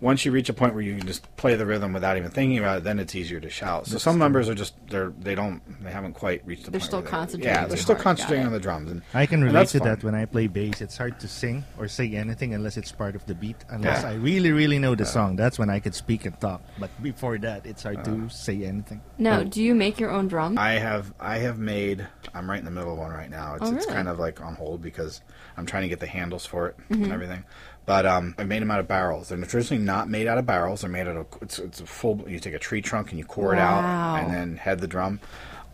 [0.00, 2.58] once you reach a point where you can just play the rhythm without even thinking
[2.58, 3.86] about it, then it's easier to shout.
[3.86, 6.86] So some members are just they're they don't they haven't quite reached the They're point.
[6.88, 8.04] still where they- concentrating Yeah, they're still hard.
[8.04, 8.90] Concentrating on the drums.
[8.90, 9.88] And I can relate that's to fine.
[9.88, 10.80] that when I play bass.
[10.80, 13.56] It's hard to sing or say anything unless it's part of the beat.
[13.68, 14.10] Unless Yeah.
[14.10, 15.36] I really, really know the song.
[15.36, 16.62] That's when I could speak and talk.
[16.78, 19.02] But before that, it's hard to say anything.
[19.18, 20.56] Now, do you make your own drum?
[20.58, 23.56] I have I have made I'm right in the middle of one right now.
[23.56, 25.20] It's Oh, it's kind of like on hold because
[25.56, 27.04] I'm trying to get the handles for it Mm-hmm.
[27.04, 27.44] and everything.
[27.86, 29.28] But um, I made them out of barrels.
[29.30, 30.82] They're traditionally not made out of barrels.
[30.82, 32.24] They're made out of it's, it's a full.
[32.28, 33.82] You take a tree trunk and you core it out
[34.22, 35.18] and then head the drum.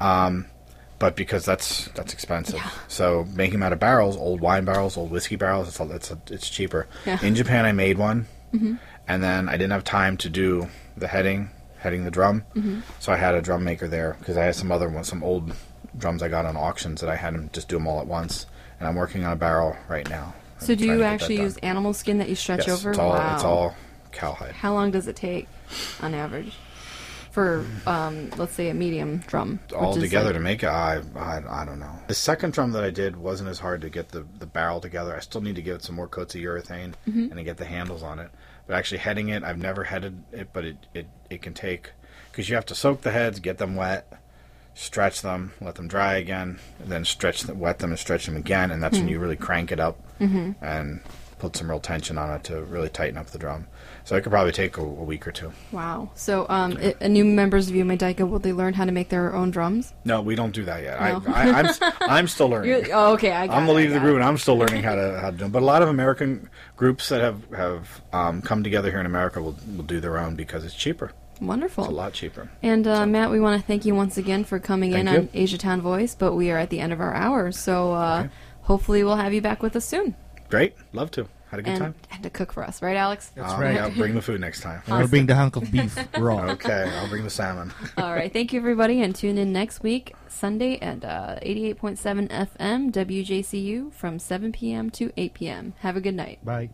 [0.00, 0.46] Um,
[0.98, 5.10] but because that's that's expensive, so making them out of barrels, old wine barrels, old
[5.10, 6.86] whiskey barrels, it's a, it's a, it's cheaper.
[7.04, 7.18] Yeah.
[7.22, 8.26] In Japan, I made one,
[9.06, 11.50] and then I didn't have time to do the heading,
[11.80, 12.44] heading the drum.
[12.98, 15.52] So I had a drum maker there because I had some other ones, some old
[15.98, 18.46] drums I got on auctions that I had him just do them all at once.
[18.78, 20.32] And I'm working on a barrel right now.
[20.58, 22.78] So, I'm do you to get that actually use animal skin that you stretch Yes,
[22.80, 22.90] over?
[22.90, 23.34] It's all, wow.
[23.34, 23.76] it's all
[24.12, 24.52] cowhide.
[24.52, 25.48] How long does it take,
[26.00, 26.52] on average,
[27.30, 29.60] for um, let's say a medium drum?
[29.76, 30.68] all together like- to make it.
[30.68, 31.98] I, I I don't know.
[32.08, 35.14] The second drum that I did wasn't as hard to get the the barrel together.
[35.14, 37.20] I still need to give it some more coats of urethane Mm-hmm.
[37.24, 38.30] and to get the handles on it.
[38.66, 41.90] But actually heading it, I've never headed it, but it it, it can take
[42.32, 44.10] because you have to soak the heads, get them wet,
[44.76, 48.70] stretch them, let them dry again, then stretch them, wet them, and stretch them again,
[48.70, 51.00] and that's when you really crank it up and
[51.38, 53.66] put some real tension on it to really tighten up the drum.
[54.04, 55.52] So it could probably take a, a week or two.
[55.72, 56.10] Wow.
[56.14, 59.08] So, um, i a new members of Yume Daiko, will they learn how to make
[59.08, 59.92] their own drums?
[60.04, 61.00] No, we don't do that yet.
[61.00, 61.32] No.
[61.32, 62.86] I, I, I'm I'm still learning.
[62.92, 63.32] Oh, okay.
[63.32, 64.16] I got I'm the it, I of the group, it.
[64.16, 65.52] and I'm still learning how to how to do them.
[65.52, 69.42] But a lot of American groups that have have um, come together here in America
[69.42, 71.12] will will do their own because it's cheaper.
[71.40, 71.84] Wonderful.
[71.84, 72.50] It's a lot cheaper.
[72.62, 75.22] And uh, Matt, we want to thank you once again for coming in Thank on
[75.24, 75.42] you.
[75.42, 78.30] Asia Town Voice, but we are at the end of our hour, so uh, Okay.
[78.62, 80.14] hopefully we'll have you back with us soon
[80.48, 81.28] Great, love to.
[81.50, 81.94] Had a good and, time.
[82.10, 83.30] and to cook for us, right, Alex?
[83.34, 83.74] That's Um, right.
[83.74, 84.82] Yeah, bring the food next time.
[84.86, 86.50] And I'll bring the hunk of beef raw.
[86.52, 87.72] Okay, I'll bring the salmon.
[87.96, 92.90] All right, thank you everybody, and tune in next week Sunday at uh, 88.7 FM
[92.92, 94.90] WJCU from 7 p.m.
[94.90, 95.74] to 8 p.m.
[95.80, 96.44] Have a good night.
[96.44, 96.70] Bye.